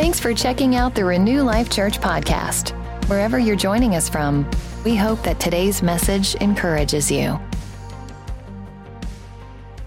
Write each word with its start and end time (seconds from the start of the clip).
Thanks 0.00 0.18
for 0.18 0.32
checking 0.32 0.76
out 0.76 0.94
the 0.94 1.04
Renew 1.04 1.42
Life 1.42 1.68
Church 1.68 2.00
podcast. 2.00 2.70
Wherever 3.06 3.38
you're 3.38 3.54
joining 3.54 3.96
us 3.96 4.08
from, 4.08 4.50
we 4.82 4.96
hope 4.96 5.22
that 5.24 5.38
today's 5.38 5.82
message 5.82 6.34
encourages 6.36 7.10
you. 7.10 7.38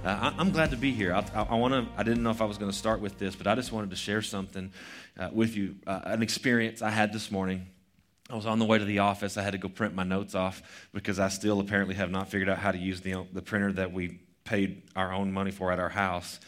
Uh, 0.06 0.32
I, 0.32 0.36
am 0.38 0.52
glad 0.52 0.70
to 0.70 0.78
be 0.78 0.92
here. 0.92 1.16
I, 1.16 1.26
I, 1.34 1.42
I 1.50 1.56
want 1.56 1.74
to. 1.74 1.88
I 1.98 2.04
didn't 2.04 2.22
know 2.22 2.30
if 2.30 2.44
I 2.44 2.46
was 2.46 2.60
going 2.60 2.70
to 2.70 2.78
start 2.78 3.02
with 3.02 3.18
this, 3.18 3.36
but 3.36 3.48
I 3.48 3.56
just 3.56 3.72
wanted 3.72 3.90
to 3.90 3.96
share 3.96 4.22
something 4.22 4.72
uh, 5.18 5.30
with 5.34 5.58
you. 5.58 5.78
Uh, 5.88 6.02
an 6.04 6.22
experience 6.22 6.84
I 6.84 6.92
had 6.92 7.12
this 7.12 7.32
morning. 7.32 7.66
I 8.30 8.36
was 8.36 8.46
on 8.46 8.60
the 8.60 8.66
way 8.66 8.78
to 8.78 8.86
the 8.86 9.00
office. 9.00 9.36
I 9.36 9.42
had 9.42 9.54
to 9.54 9.58
go 9.58 9.68
print 9.68 9.96
my 9.96 10.04
notes 10.04 10.36
off 10.36 10.62
because 10.94 11.18
I 11.18 11.30
still 11.30 11.60
apparently 11.60 11.96
have 11.96 12.12
not 12.12 12.30
figured 12.30 12.50
out 12.50 12.60
how 12.60 12.72
to 12.72 12.78
use 12.78 13.02
the 13.02 13.26
the 13.34 13.42
printer 13.42 13.74
that 13.74 13.92
we 13.92 14.20
paid 14.44 14.84
our 14.96 15.12
own 15.12 15.34
money 15.34 15.50
for 15.50 15.72
at 15.72 15.80
our 15.80 15.90
house. 15.90 16.40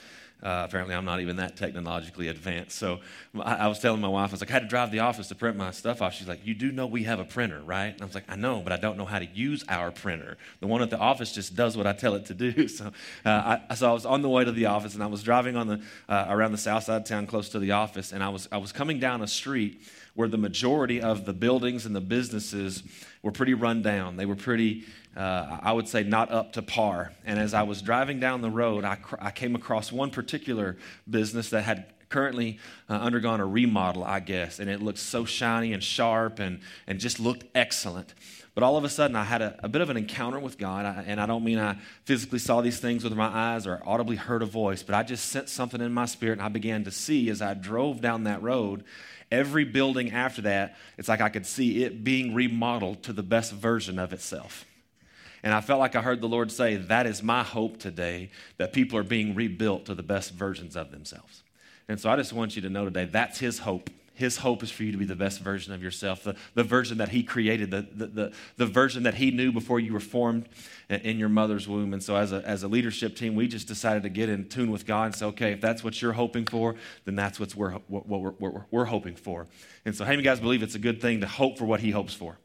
Uh, 0.43 0.63
apparently, 0.67 0.93
I'm 0.93 1.05
not 1.05 1.21
even 1.21 1.37
that 1.37 1.55
technologically 1.55 2.27
advanced. 2.27 2.77
So 2.77 2.99
I, 3.39 3.55
I, 3.55 3.67
was 3.67 3.79
telling 3.79 4.01
my 4.01 4.07
wife, 4.07 4.29
I 4.29 4.33
was 4.33 4.41
like, 4.41 4.51
I 4.51 4.53
had 4.53 4.63
to 4.63 4.67
drive 4.67 4.91
the 4.91 4.99
office 4.99 5.29
to 5.29 5.35
print 5.35 5.57
my 5.57 5.71
stuff 5.71 6.01
off. 6.01 6.13
She's 6.13 6.27
like, 6.27 6.45
You 6.45 6.53
do 6.53 6.71
know 6.71 6.85
we 6.85 7.03
have 7.03 7.19
a 7.19 7.23
printer, 7.23 7.61
right? 7.61 7.93
And 7.93 8.01
I 8.01 8.05
was 8.05 8.13
like, 8.13 8.25
I 8.29 8.35
know, 8.35 8.61
but 8.61 8.71
I 8.71 8.77
don't 8.77 8.97
know 8.97 9.05
how 9.05 9.19
to 9.19 9.25
use 9.25 9.63
our 9.69 9.91
printer. 9.91 10.37
The 10.59 10.67
one 10.67 10.81
at 10.81 10.89
the 10.89 10.99
office 10.99 11.31
just 11.31 11.55
does 11.55 11.75
what 11.77 11.87
I 11.87 11.93
tell 11.93 12.15
it 12.15 12.25
to 12.27 12.33
do. 12.33 12.67
So, 12.75 12.91
uh, 13.23 13.59
I, 13.69 13.75
so 13.75 13.89
I 13.89 13.93
was 13.93 14.05
on 14.05 14.21
the 14.21 14.27
way 14.27 14.43
to 14.43 14.51
the 14.51 14.65
office, 14.65 14.95
and 14.95 15.03
I 15.03 15.07
was 15.07 15.23
driving 15.23 15.55
on 15.55 15.67
the, 15.67 15.81
uh, 16.09 16.25
around 16.27 16.51
the 16.51 16.57
south 16.57 16.83
side 16.83 16.97
of 16.97 17.07
town 17.07 17.25
close 17.25 17.47
to 17.49 17.59
the 17.59 17.71
office, 17.71 18.11
and 18.11 18.21
I 18.21 18.29
was, 18.29 18.49
I 18.51 18.57
was 18.57 18.73
coming 18.73 18.99
down 18.99 19.21
a 19.21 19.27
street 19.27 19.81
where 20.15 20.27
the 20.27 20.37
majority 20.37 21.01
of 21.01 21.25
the 21.25 21.33
buildings 21.33 21.85
and 21.85 21.95
the 21.95 22.01
businesses 22.01 22.83
were 23.25 23.31
pretty 23.31 23.55
run 23.55 23.81
down. 23.81 24.17
They 24.17 24.27
were 24.27 24.35
pretty, 24.35 24.85
uh, 25.17 25.57
I 25.63 25.73
would 25.73 25.87
say, 25.87 26.03
not 26.03 26.31
up 26.31 26.53
to 26.53 26.61
par. 26.61 27.11
And 27.25 27.39
as 27.39 27.55
I 27.55 27.63
was 27.63 27.81
driving 27.81 28.19
down 28.19 28.41
the 28.41 28.51
road, 28.51 28.85
I, 28.85 28.97
cr- 28.97 29.15
I 29.19 29.31
came 29.31 29.55
across 29.55 29.91
one 29.91 30.11
particular 30.11 30.77
business 31.09 31.49
that 31.49 31.63
had 31.63 31.87
currently 32.09 32.59
uh, 32.87 32.93
undergone 32.93 33.39
a 33.39 33.45
remodel, 33.45 34.03
I 34.03 34.19
guess, 34.19 34.59
and 34.59 34.69
it 34.69 34.79
looked 34.79 34.99
so 34.99 35.25
shiny 35.25 35.73
and 35.73 35.83
sharp 35.83 36.37
and, 36.37 36.59
and 36.85 36.99
just 36.99 37.19
looked 37.19 37.45
excellent. 37.55 38.13
But 38.53 38.63
all 38.63 38.77
of 38.77 38.83
a 38.83 38.89
sudden, 38.89 39.15
I 39.15 39.23
had 39.23 39.41
a, 39.41 39.59
a 39.63 39.69
bit 39.69 39.81
of 39.81 39.89
an 39.89 39.97
encounter 39.97 40.39
with 40.39 40.59
God. 40.59 40.85
I, 40.85 41.03
and 41.07 41.19
I 41.19 41.25
don't 41.25 41.43
mean 41.43 41.57
I 41.57 41.77
physically 42.03 42.37
saw 42.37 42.61
these 42.61 42.79
things 42.79 43.03
with 43.03 43.13
my 43.13 43.25
eyes 43.25 43.65
or 43.65 43.81
audibly 43.87 44.17
heard 44.17 44.43
a 44.43 44.45
voice, 44.45 44.83
but 44.83 44.93
I 44.93 45.01
just 45.01 45.29
sensed 45.29 45.55
something 45.55 45.81
in 45.81 45.91
my 45.91 46.05
spirit, 46.05 46.33
and 46.33 46.43
I 46.43 46.49
began 46.49 46.83
to 46.83 46.91
see 46.91 47.31
as 47.31 47.41
I 47.41 47.55
drove 47.55 48.01
down 48.01 48.25
that 48.25 48.43
road 48.43 48.83
every 49.31 49.63
building 49.63 50.11
after 50.11 50.41
that, 50.43 50.75
it's 50.97 51.07
like 51.07 51.21
I 51.21 51.29
could 51.29 51.45
see 51.45 51.83
it 51.83 52.03
being 52.03 52.33
remodeled 52.33 53.03
to 53.03 53.13
the 53.13 53.23
best 53.23 53.51
version 53.53 53.99
of 53.99 54.13
itself. 54.13 54.65
And 55.43 55.53
I 55.53 55.61
felt 55.61 55.79
like 55.79 55.95
I 55.95 56.01
heard 56.01 56.21
the 56.21 56.27
Lord 56.27 56.51
say, 56.51 56.75
That 56.75 57.05
is 57.05 57.21
my 57.21 57.43
hope 57.43 57.77
today, 57.77 58.31
that 58.57 58.73
people 58.73 58.97
are 58.97 59.03
being 59.03 59.35
rebuilt 59.35 59.85
to 59.85 59.95
the 59.95 60.03
best 60.03 60.33
versions 60.33 60.75
of 60.75 60.91
themselves. 60.91 61.43
And 61.87 61.99
so 61.99 62.09
I 62.09 62.15
just 62.15 62.33
want 62.33 62.55
you 62.55 62.63
to 62.63 62.69
know 62.69 62.85
today 62.85 63.05
that's 63.05 63.39
His 63.39 63.59
hope 63.59 63.89
his 64.15 64.37
hope 64.37 64.63
is 64.63 64.71
for 64.71 64.83
you 64.83 64.93
to 64.93 64.97
be 64.97 65.05
the 65.05 65.15
best 65.15 65.41
version 65.41 65.73
of 65.73 65.83
yourself, 65.83 66.23
the, 66.23 66.35
the 66.53 66.63
version 66.63 66.97
that 66.99 67.09
He 67.09 67.21
created, 67.21 67.69
the, 67.69 67.85
the, 67.93 68.07
the, 68.07 68.33
the 68.55 68.65
version 68.65 69.03
that 69.03 69.15
He 69.15 69.29
knew 69.29 69.51
before 69.51 69.79
you 69.79 69.91
were 69.91 69.99
formed 69.99 70.47
in 70.89 71.19
your 71.19 71.27
mother's 71.27 71.67
womb. 71.67 71.93
And 71.93 72.01
so, 72.01 72.15
as 72.15 72.31
a, 72.31 72.41
as 72.47 72.63
a 72.63 72.69
leadership 72.69 73.17
team, 73.17 73.35
we 73.35 73.47
just 73.47 73.67
decided 73.67 74.03
to 74.03 74.09
get 74.09 74.29
in 74.29 74.47
tune 74.47 74.71
with 74.71 74.85
God 74.85 75.07
and 75.07 75.15
say, 75.15 75.25
okay, 75.27 75.51
if 75.51 75.61
that's 75.61 75.83
what 75.83 76.01
you're 76.01 76.13
hoping 76.13 76.45
for, 76.45 76.75
then 77.03 77.15
that's 77.15 77.39
what's 77.39 77.55
we're, 77.55 77.71
what, 77.87 78.07
we're, 78.07 78.31
what 78.31 78.63
we're 78.71 78.85
hoping 78.85 79.15
for. 79.15 79.47
And 79.83 79.93
so, 79.93 80.05
how 80.05 80.11
many 80.11 80.23
guys 80.23 80.39
believe 80.39 80.63
it's 80.63 80.75
a 80.75 80.79
good 80.79 81.01
thing 81.01 81.19
to 81.19 81.27
hope 81.27 81.57
for 81.57 81.65
what 81.65 81.81
He 81.81 81.91
hopes 81.91 82.13
for? 82.13 82.37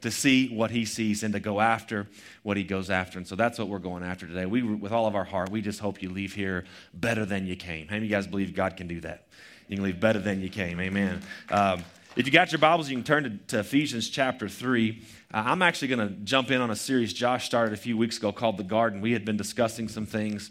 To 0.00 0.10
see 0.10 0.48
what 0.48 0.70
he 0.70 0.84
sees 0.84 1.22
and 1.22 1.34
to 1.34 1.40
go 1.40 1.60
after 1.60 2.06
what 2.42 2.56
he 2.56 2.64
goes 2.64 2.90
after. 2.90 3.18
And 3.18 3.26
so 3.26 3.36
that's 3.36 3.58
what 3.58 3.68
we're 3.68 3.78
going 3.78 4.02
after 4.02 4.26
today. 4.26 4.46
We, 4.46 4.62
with 4.62 4.92
all 4.92 5.06
of 5.06 5.14
our 5.14 5.24
heart, 5.24 5.50
we 5.50 5.60
just 5.60 5.80
hope 5.80 6.02
you 6.02 6.10
leave 6.10 6.34
here 6.34 6.64
better 6.94 7.24
than 7.24 7.46
you 7.46 7.56
came. 7.56 7.86
How 7.88 7.94
many 7.94 8.06
of 8.06 8.10
you 8.10 8.16
guys 8.16 8.26
believe 8.26 8.54
God 8.54 8.76
can 8.76 8.86
do 8.86 9.00
that? 9.00 9.26
You 9.68 9.76
can 9.76 9.84
leave 9.84 10.00
better 10.00 10.18
than 10.18 10.40
you 10.40 10.48
came. 10.48 10.80
Amen. 10.80 11.20
Um, 11.50 11.84
if 12.16 12.26
you 12.26 12.32
got 12.32 12.50
your 12.50 12.58
Bibles, 12.58 12.90
you 12.90 12.96
can 12.96 13.04
turn 13.04 13.22
to, 13.22 13.30
to 13.54 13.60
Ephesians 13.60 14.10
chapter 14.10 14.48
3. 14.48 15.00
Uh, 15.32 15.42
I'm 15.46 15.62
actually 15.62 15.88
going 15.88 16.08
to 16.08 16.14
jump 16.24 16.50
in 16.50 16.60
on 16.60 16.70
a 16.70 16.76
series 16.76 17.12
Josh 17.12 17.46
started 17.46 17.72
a 17.72 17.76
few 17.76 17.96
weeks 17.96 18.18
ago 18.18 18.32
called 18.32 18.56
The 18.56 18.64
Garden. 18.64 19.00
We 19.00 19.12
had 19.12 19.24
been 19.24 19.36
discussing 19.36 19.86
some 19.86 20.06
things, 20.06 20.50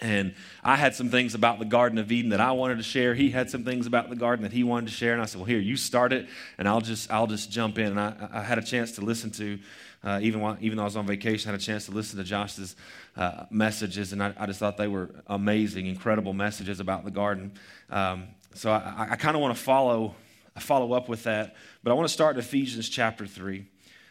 and 0.00 0.34
I 0.62 0.76
had 0.76 0.94
some 0.94 1.08
things 1.08 1.34
about 1.34 1.58
the 1.58 1.64
Garden 1.64 1.98
of 1.98 2.12
Eden 2.12 2.30
that 2.30 2.40
I 2.40 2.52
wanted 2.52 2.76
to 2.76 2.82
share. 2.82 3.14
He 3.14 3.30
had 3.30 3.48
some 3.48 3.64
things 3.64 3.86
about 3.86 4.10
the 4.10 4.16
garden 4.16 4.42
that 4.42 4.52
he 4.52 4.62
wanted 4.62 4.86
to 4.86 4.92
share, 4.92 5.14
and 5.14 5.22
I 5.22 5.24
said, 5.24 5.38
"Well, 5.38 5.46
here, 5.46 5.58
you 5.58 5.76
start 5.76 6.12
it, 6.12 6.26
and 6.58 6.68
I'll 6.68 6.82
just 6.82 7.10
I'll 7.10 7.26
just 7.26 7.50
jump 7.50 7.78
in." 7.78 7.86
And 7.86 8.00
I, 8.00 8.28
I 8.32 8.42
had 8.42 8.58
a 8.58 8.62
chance 8.62 8.92
to 8.92 9.00
listen 9.00 9.30
to, 9.32 9.58
uh, 10.04 10.20
even 10.22 10.40
while, 10.40 10.56
even 10.60 10.76
though 10.76 10.82
I 10.82 10.86
was 10.86 10.96
on 10.96 11.06
vacation, 11.06 11.48
I 11.48 11.52
had 11.52 11.60
a 11.60 11.64
chance 11.64 11.86
to 11.86 11.92
listen 11.92 12.18
to 12.18 12.24
Josh's 12.24 12.76
uh, 13.16 13.46
messages, 13.50 14.12
and 14.12 14.22
I, 14.22 14.34
I, 14.36 14.46
just 14.46 14.58
thought 14.58 14.76
they 14.76 14.88
were 14.88 15.10
amazing, 15.28 15.86
incredible 15.86 16.34
messages 16.34 16.78
about 16.78 17.04
the 17.04 17.10
garden. 17.10 17.52
Um, 17.88 18.28
so 18.54 18.70
I, 18.70 19.08
I 19.10 19.16
kind 19.16 19.34
of 19.34 19.40
want 19.40 19.56
to 19.56 19.62
follow, 19.62 20.14
follow 20.58 20.92
up 20.92 21.08
with 21.08 21.24
that, 21.24 21.56
but 21.82 21.90
I 21.90 21.94
want 21.94 22.06
to 22.06 22.12
start 22.12 22.36
in 22.36 22.40
Ephesians 22.40 22.88
chapter 22.88 23.26
3, 23.26 23.64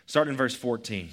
starting 0.07 0.33
in 0.33 0.37
verse 0.37 0.55
14. 0.55 1.09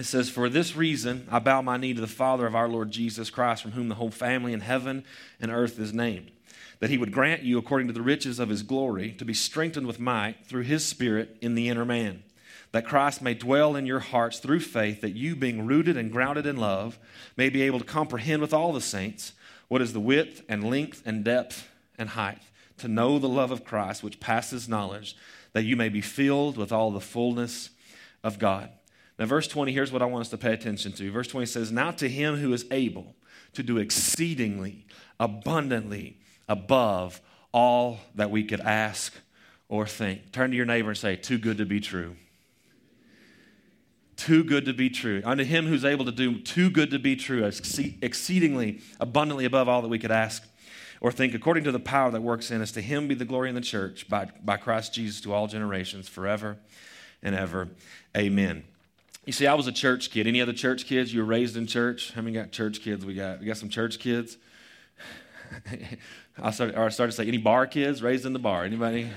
It 0.00 0.06
says, 0.06 0.30
For 0.30 0.48
this 0.48 0.74
reason 0.74 1.28
I 1.30 1.40
bow 1.40 1.60
my 1.60 1.76
knee 1.76 1.92
to 1.92 2.00
the 2.00 2.06
Father 2.06 2.46
of 2.46 2.54
our 2.54 2.68
Lord 2.68 2.90
Jesus 2.90 3.28
Christ, 3.28 3.60
from 3.60 3.72
whom 3.72 3.90
the 3.90 3.96
whole 3.96 4.10
family 4.10 4.54
in 4.54 4.62
heaven 4.62 5.04
and 5.38 5.50
earth 5.50 5.78
is 5.78 5.92
named, 5.92 6.30
that 6.78 6.88
he 6.88 6.96
would 6.96 7.12
grant 7.12 7.42
you, 7.42 7.58
according 7.58 7.86
to 7.88 7.92
the 7.92 8.00
riches 8.00 8.38
of 8.38 8.48
his 8.48 8.62
glory, 8.62 9.12
to 9.12 9.26
be 9.26 9.34
strengthened 9.34 9.86
with 9.86 10.00
might 10.00 10.46
through 10.46 10.62
his 10.62 10.86
Spirit 10.86 11.36
in 11.42 11.54
the 11.54 11.68
inner 11.68 11.84
man, 11.84 12.22
that 12.72 12.86
Christ 12.86 13.20
may 13.20 13.34
dwell 13.34 13.76
in 13.76 13.84
your 13.84 14.00
hearts 14.00 14.38
through 14.38 14.60
faith, 14.60 15.02
that 15.02 15.16
you, 15.16 15.36
being 15.36 15.66
rooted 15.66 15.98
and 15.98 16.10
grounded 16.10 16.46
in 16.46 16.56
love, 16.56 16.98
may 17.36 17.50
be 17.50 17.60
able 17.60 17.78
to 17.78 17.84
comprehend 17.84 18.40
with 18.40 18.54
all 18.54 18.72
the 18.72 18.80
saints 18.80 19.34
what 19.68 19.82
is 19.82 19.92
the 19.92 20.00
width 20.00 20.42
and 20.48 20.70
length 20.70 21.02
and 21.04 21.24
depth 21.24 21.68
and 21.98 22.08
height 22.10 22.40
to 22.78 22.88
know 22.88 23.18
the 23.18 23.28
love 23.28 23.50
of 23.50 23.66
Christ, 23.66 24.02
which 24.02 24.18
passes 24.18 24.66
knowledge, 24.66 25.14
that 25.52 25.64
you 25.64 25.76
may 25.76 25.90
be 25.90 26.00
filled 26.00 26.56
with 26.56 26.72
all 26.72 26.90
the 26.90 27.02
fullness 27.02 27.68
of 28.24 28.38
God. 28.38 28.70
Now, 29.20 29.26
verse 29.26 29.46
20, 29.46 29.70
here's 29.72 29.92
what 29.92 30.00
I 30.00 30.06
want 30.06 30.22
us 30.22 30.30
to 30.30 30.38
pay 30.38 30.54
attention 30.54 30.92
to. 30.92 31.12
Verse 31.12 31.28
20 31.28 31.44
says, 31.44 31.70
Now 31.70 31.90
to 31.90 32.08
him 32.08 32.36
who 32.36 32.54
is 32.54 32.64
able 32.70 33.14
to 33.52 33.62
do 33.62 33.76
exceedingly, 33.76 34.86
abundantly, 35.20 36.16
above 36.48 37.20
all 37.52 37.98
that 38.14 38.30
we 38.30 38.44
could 38.44 38.60
ask 38.60 39.12
or 39.68 39.86
think. 39.86 40.32
Turn 40.32 40.50
to 40.52 40.56
your 40.56 40.64
neighbor 40.64 40.88
and 40.88 40.96
say, 40.96 41.16
Too 41.16 41.36
good 41.36 41.58
to 41.58 41.66
be 41.66 41.80
true. 41.80 42.16
Too 44.16 44.42
good 44.42 44.64
to 44.64 44.72
be 44.72 44.88
true. 44.88 45.20
Unto 45.22 45.44
him 45.44 45.66
who's 45.66 45.84
able 45.84 46.06
to 46.06 46.12
do 46.12 46.40
too 46.40 46.70
good 46.70 46.90
to 46.90 46.98
be 46.98 47.14
true, 47.14 47.44
exceedingly, 47.44 48.80
abundantly 49.00 49.44
above 49.44 49.68
all 49.68 49.82
that 49.82 49.88
we 49.88 49.98
could 49.98 50.10
ask 50.10 50.48
or 51.02 51.12
think 51.12 51.34
according 51.34 51.64
to 51.64 51.72
the 51.72 51.78
power 51.78 52.10
that 52.10 52.22
works 52.22 52.50
in 52.50 52.62
us. 52.62 52.72
To 52.72 52.80
him 52.80 53.06
be 53.06 53.14
the 53.14 53.26
glory 53.26 53.50
in 53.50 53.54
the 53.54 53.60
church 53.60 54.08
by, 54.08 54.30
by 54.42 54.56
Christ 54.56 54.94
Jesus 54.94 55.20
to 55.22 55.34
all 55.34 55.46
generations, 55.46 56.08
forever 56.08 56.56
and 57.22 57.34
ever. 57.34 57.68
Amen. 58.16 58.64
You 59.30 59.32
see, 59.32 59.46
I 59.46 59.54
was 59.54 59.68
a 59.68 59.72
church 59.72 60.10
kid. 60.10 60.26
Any 60.26 60.40
other 60.40 60.52
church 60.52 60.86
kids? 60.86 61.14
You 61.14 61.20
were 61.20 61.26
raised 61.26 61.56
in 61.56 61.68
church? 61.68 62.12
How 62.14 62.20
many 62.20 62.34
got 62.34 62.50
church 62.50 62.80
kids? 62.80 63.06
We 63.06 63.14
got 63.14 63.38
we 63.38 63.46
got 63.46 63.58
some 63.58 63.68
church 63.68 64.00
kids. 64.00 64.36
I 66.42 66.50
started, 66.50 66.74
I 66.74 66.88
started 66.88 67.12
to 67.12 67.16
say, 67.16 67.28
any 67.28 67.38
bar 67.38 67.68
kids 67.68 68.02
raised 68.02 68.26
in 68.26 68.32
the 68.32 68.40
bar? 68.40 68.64
Anybody? 68.64 69.08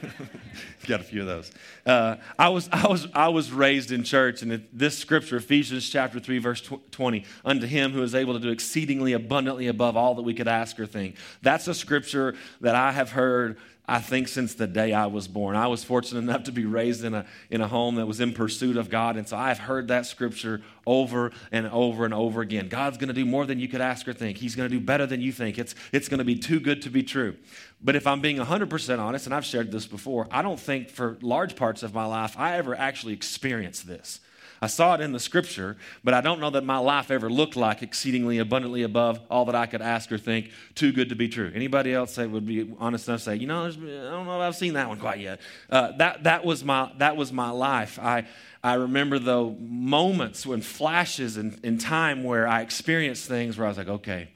Got 0.86 1.00
a 1.00 1.04
few 1.04 1.20
of 1.20 1.26
those. 1.26 1.52
Uh, 1.86 2.16
I, 2.38 2.48
was, 2.48 2.68
I, 2.72 2.88
was, 2.88 3.06
I 3.14 3.28
was 3.28 3.52
raised 3.52 3.92
in 3.92 4.02
church, 4.02 4.42
and 4.42 4.66
this 4.72 4.98
scripture, 4.98 5.36
Ephesians 5.36 5.88
chapter 5.88 6.18
3, 6.18 6.38
verse 6.38 6.68
20, 6.90 7.24
unto 7.44 7.66
him 7.66 7.92
who 7.92 8.02
is 8.02 8.14
able 8.14 8.32
to 8.32 8.40
do 8.40 8.48
exceedingly 8.48 9.12
abundantly 9.12 9.68
above 9.68 9.96
all 9.96 10.14
that 10.16 10.22
we 10.22 10.34
could 10.34 10.48
ask 10.48 10.80
or 10.80 10.86
think. 10.86 11.16
That's 11.42 11.68
a 11.68 11.74
scripture 11.74 12.34
that 12.60 12.74
I 12.74 12.92
have 12.92 13.10
heard 13.10 13.58
I 13.88 13.98
think 13.98 14.28
since 14.28 14.54
the 14.54 14.68
day 14.68 14.92
I 14.92 15.06
was 15.06 15.26
born. 15.26 15.56
I 15.56 15.66
was 15.66 15.82
fortunate 15.82 16.20
enough 16.20 16.44
to 16.44 16.52
be 16.52 16.64
raised 16.64 17.04
in 17.04 17.14
a, 17.14 17.26
in 17.50 17.60
a 17.60 17.66
home 17.66 17.96
that 17.96 18.06
was 18.06 18.20
in 18.20 18.32
pursuit 18.32 18.76
of 18.76 18.88
God. 18.88 19.16
And 19.16 19.28
so 19.28 19.36
I've 19.36 19.58
heard 19.58 19.88
that 19.88 20.06
scripture 20.06 20.62
over 20.86 21.32
and 21.50 21.66
over 21.66 22.04
and 22.04 22.14
over 22.14 22.42
again. 22.42 22.68
God's 22.68 22.96
going 22.96 23.08
to 23.08 23.14
do 23.14 23.26
more 23.26 23.44
than 23.44 23.58
you 23.58 23.66
could 23.66 23.80
ask 23.80 24.06
or 24.06 24.12
think. 24.12 24.38
He's 24.38 24.54
going 24.54 24.70
to 24.70 24.74
do 24.74 24.80
better 24.80 25.04
than 25.04 25.20
you 25.20 25.32
think. 25.32 25.58
It's, 25.58 25.74
it's 25.92 26.08
going 26.08 26.18
to 26.18 26.24
be 26.24 26.36
too 26.36 26.60
good 26.60 26.80
to 26.82 26.90
be 26.90 27.02
true. 27.02 27.36
But 27.82 27.96
if 27.96 28.06
I'm 28.06 28.20
being 28.20 28.36
100% 28.36 28.98
honest, 29.00 29.26
and 29.26 29.34
I've 29.34 29.44
shared 29.44 29.72
this 29.72 29.86
before, 29.86 30.28
I 30.30 30.42
don't 30.42 30.60
think 30.60 30.88
for 30.88 31.18
large 31.20 31.56
parts 31.56 31.82
of 31.82 31.92
my 31.92 32.04
life 32.04 32.38
I 32.38 32.56
ever 32.58 32.76
actually 32.76 33.14
experienced 33.14 33.88
this. 33.88 34.20
I 34.62 34.68
saw 34.68 34.94
it 34.94 35.00
in 35.00 35.10
the 35.10 35.18
scripture, 35.18 35.76
but 36.04 36.14
I 36.14 36.20
don't 36.20 36.38
know 36.38 36.50
that 36.50 36.62
my 36.62 36.78
life 36.78 37.10
ever 37.10 37.28
looked 37.28 37.56
like 37.56 37.82
exceedingly 37.82 38.38
abundantly 38.38 38.84
above 38.84 39.18
all 39.28 39.44
that 39.46 39.56
I 39.56 39.66
could 39.66 39.82
ask 39.82 40.12
or 40.12 40.18
think, 40.18 40.52
too 40.76 40.92
good 40.92 41.08
to 41.08 41.16
be 41.16 41.28
true. 41.28 41.50
Anybody 41.52 41.92
else 41.92 42.14
say 42.14 42.28
would 42.28 42.46
be 42.46 42.72
honest 42.78 43.08
enough 43.08 43.20
to 43.20 43.24
say, 43.24 43.34
you 43.34 43.48
know, 43.48 43.64
I 43.64 43.70
don't 43.72 44.24
know 44.24 44.40
if 44.40 44.42
I've 44.42 44.54
seen 44.54 44.74
that 44.74 44.88
one 44.88 45.00
quite 45.00 45.18
yet. 45.18 45.40
Uh, 45.68 45.90
that, 45.96 46.22
that, 46.22 46.44
was 46.44 46.62
my, 46.62 46.92
that 46.98 47.16
was 47.16 47.32
my 47.32 47.50
life. 47.50 47.98
I, 47.98 48.28
I 48.62 48.74
remember, 48.74 49.18
though, 49.18 49.50
moments 49.58 50.46
when 50.46 50.60
flashes 50.60 51.38
in, 51.38 51.58
in 51.64 51.76
time 51.76 52.22
where 52.22 52.46
I 52.46 52.60
experienced 52.60 53.26
things 53.26 53.58
where 53.58 53.66
I 53.66 53.68
was 53.68 53.78
like, 53.78 53.88
okay, 53.88 54.28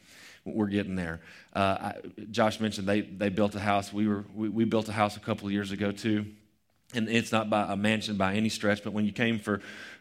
we're 0.44 0.66
getting 0.66 0.96
there. 0.96 1.20
Uh, 1.54 1.58
I, 1.58 1.94
Josh 2.32 2.58
mentioned 2.58 2.88
they, 2.88 3.02
they 3.02 3.28
built 3.28 3.54
a 3.54 3.60
house. 3.60 3.92
We, 3.92 4.08
were, 4.08 4.24
we, 4.34 4.48
we 4.48 4.64
built 4.64 4.88
a 4.88 4.92
house 4.92 5.16
a 5.16 5.20
couple 5.20 5.46
of 5.46 5.52
years 5.52 5.70
ago, 5.70 5.92
too 5.92 6.26
and 6.96 7.08
it's 7.08 7.30
not 7.30 7.48
by 7.50 7.72
a 7.72 7.76
mansion 7.76 8.16
by 8.16 8.34
any 8.34 8.48
stretch, 8.48 8.82
but 8.82 8.92
when 8.92 9.04
you 9.04 9.12
came 9.12 9.38
for 9.38 9.60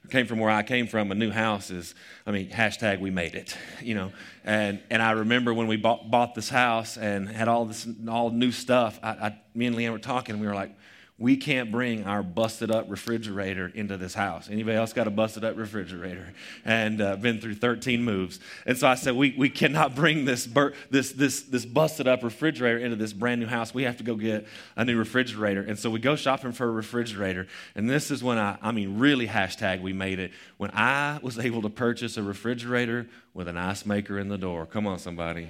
came 0.10 0.28
from 0.28 0.40
where 0.40 0.52
I 0.52 0.64
came 0.64 0.88
from, 0.88 1.12
a 1.12 1.16
new 1.16 1.32
house 1.32 1.72
is, 1.72 1.96
I 2.28 2.32
mean, 2.32 2.50
hashtag 2.50 3.00
we 3.00 3.10
made 3.10 3.36
it, 3.36 3.58
you 3.82 3.96
know. 3.96 4.12
And 4.44 4.80
and 4.90 5.02
I 5.02 5.12
remember 5.12 5.54
when 5.54 5.68
we 5.68 5.78
bought 5.78 6.10
bought 6.10 6.36
this 6.36 6.50
house 6.50 6.98
and 6.98 7.28
had 7.28 7.48
all 7.48 7.66
this 7.66 7.88
all 8.08 8.30
new 8.30 8.52
stuff. 8.52 9.00
I, 9.04 9.10
I 9.10 9.42
me 9.54 9.66
and 9.66 9.76
Leanne 9.76 9.92
were 9.92 10.00
talking, 10.00 10.34
and 10.34 10.42
we 10.42 10.48
were 10.48 10.56
like, 10.56 10.76
we 11.18 11.38
can't 11.38 11.72
bring 11.72 12.04
our 12.04 12.22
busted 12.22 12.70
up 12.70 12.88
refrigerator 12.90 13.72
into 13.74 13.96
this 13.96 14.14
house. 14.14 14.50
Anybody 14.50 14.76
else 14.76 14.92
got 14.92 15.08
a 15.08 15.10
busted 15.10 15.46
up 15.46 15.56
refrigerator 15.56 16.34
and 16.66 17.02
uh, 17.02 17.16
been 17.16 17.40
through 17.40 17.56
13 17.56 18.04
moves? 18.04 18.42
And 18.66 18.78
so 18.78 18.86
I 18.86 18.96
said, 18.96 19.16
we, 19.16 19.34
we 19.38 19.50
cannot 19.50 19.96
bring 19.96 20.26
this, 20.26 20.46
bur- 20.46 20.74
this, 20.90 21.14
this, 21.14 21.44
this 21.44 21.66
busted 21.66 22.06
up 22.06 22.22
refrigerator 22.22 22.80
into 22.80 22.98
this 22.98 23.14
brand 23.14 23.40
new 23.40 23.48
house. 23.48 23.74
We 23.74 23.84
have 23.84 23.96
to 23.98 24.04
go 24.04 24.16
get 24.16 24.46
a 24.76 24.84
new 24.84 24.98
refrigerator. 24.98 25.62
And 25.62 25.80
so 25.80 25.90
we 25.90 26.00
go 26.00 26.18
shopping 26.18 26.52
for 26.52 26.68
a 26.68 26.72
refrigerator. 26.72 27.48
And 27.76 27.90
this 27.90 28.12
is 28.12 28.22
when 28.22 28.38
I, 28.38 28.58
I 28.62 28.74
mean, 28.74 29.00
really 29.00 29.28
hashtag 29.28 29.82
we 29.82 29.94
made 29.94 30.20
it. 30.20 30.32
When 30.58 30.72
I 30.72 31.20
was 31.22 31.40
able 31.40 31.62
to 31.62 31.70
purchase 31.70 32.18
a 32.18 32.24
refrigerator 32.24 33.08
with 33.34 33.48
an 33.48 33.56
ice 33.56 33.86
maker 33.86 34.20
in 34.20 34.28
the 34.28 34.38
door. 34.38 34.66
Come 34.66 34.86
on, 34.86 35.00
somebody. 35.00 35.50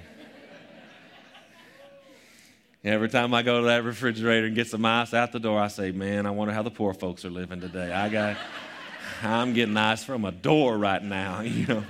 Every 2.86 3.08
time 3.08 3.34
I 3.34 3.42
go 3.42 3.62
to 3.62 3.66
that 3.66 3.82
refrigerator 3.82 4.46
and 4.46 4.54
get 4.54 4.68
some 4.68 4.84
ice 4.84 5.12
out 5.12 5.32
the 5.32 5.40
door, 5.40 5.58
I 5.58 5.66
say, 5.66 5.90
Man, 5.90 6.24
I 6.24 6.30
wonder 6.30 6.54
how 6.54 6.62
the 6.62 6.70
poor 6.70 6.94
folks 6.94 7.24
are 7.24 7.30
living 7.30 7.60
today. 7.60 7.92
I 7.92 8.08
got, 8.08 8.36
I'm 9.24 9.54
getting 9.54 9.76
ice 9.76 10.04
from 10.04 10.24
a 10.24 10.30
door 10.30 10.78
right 10.78 11.02
now, 11.02 11.40
you 11.40 11.66
know. 11.66 11.82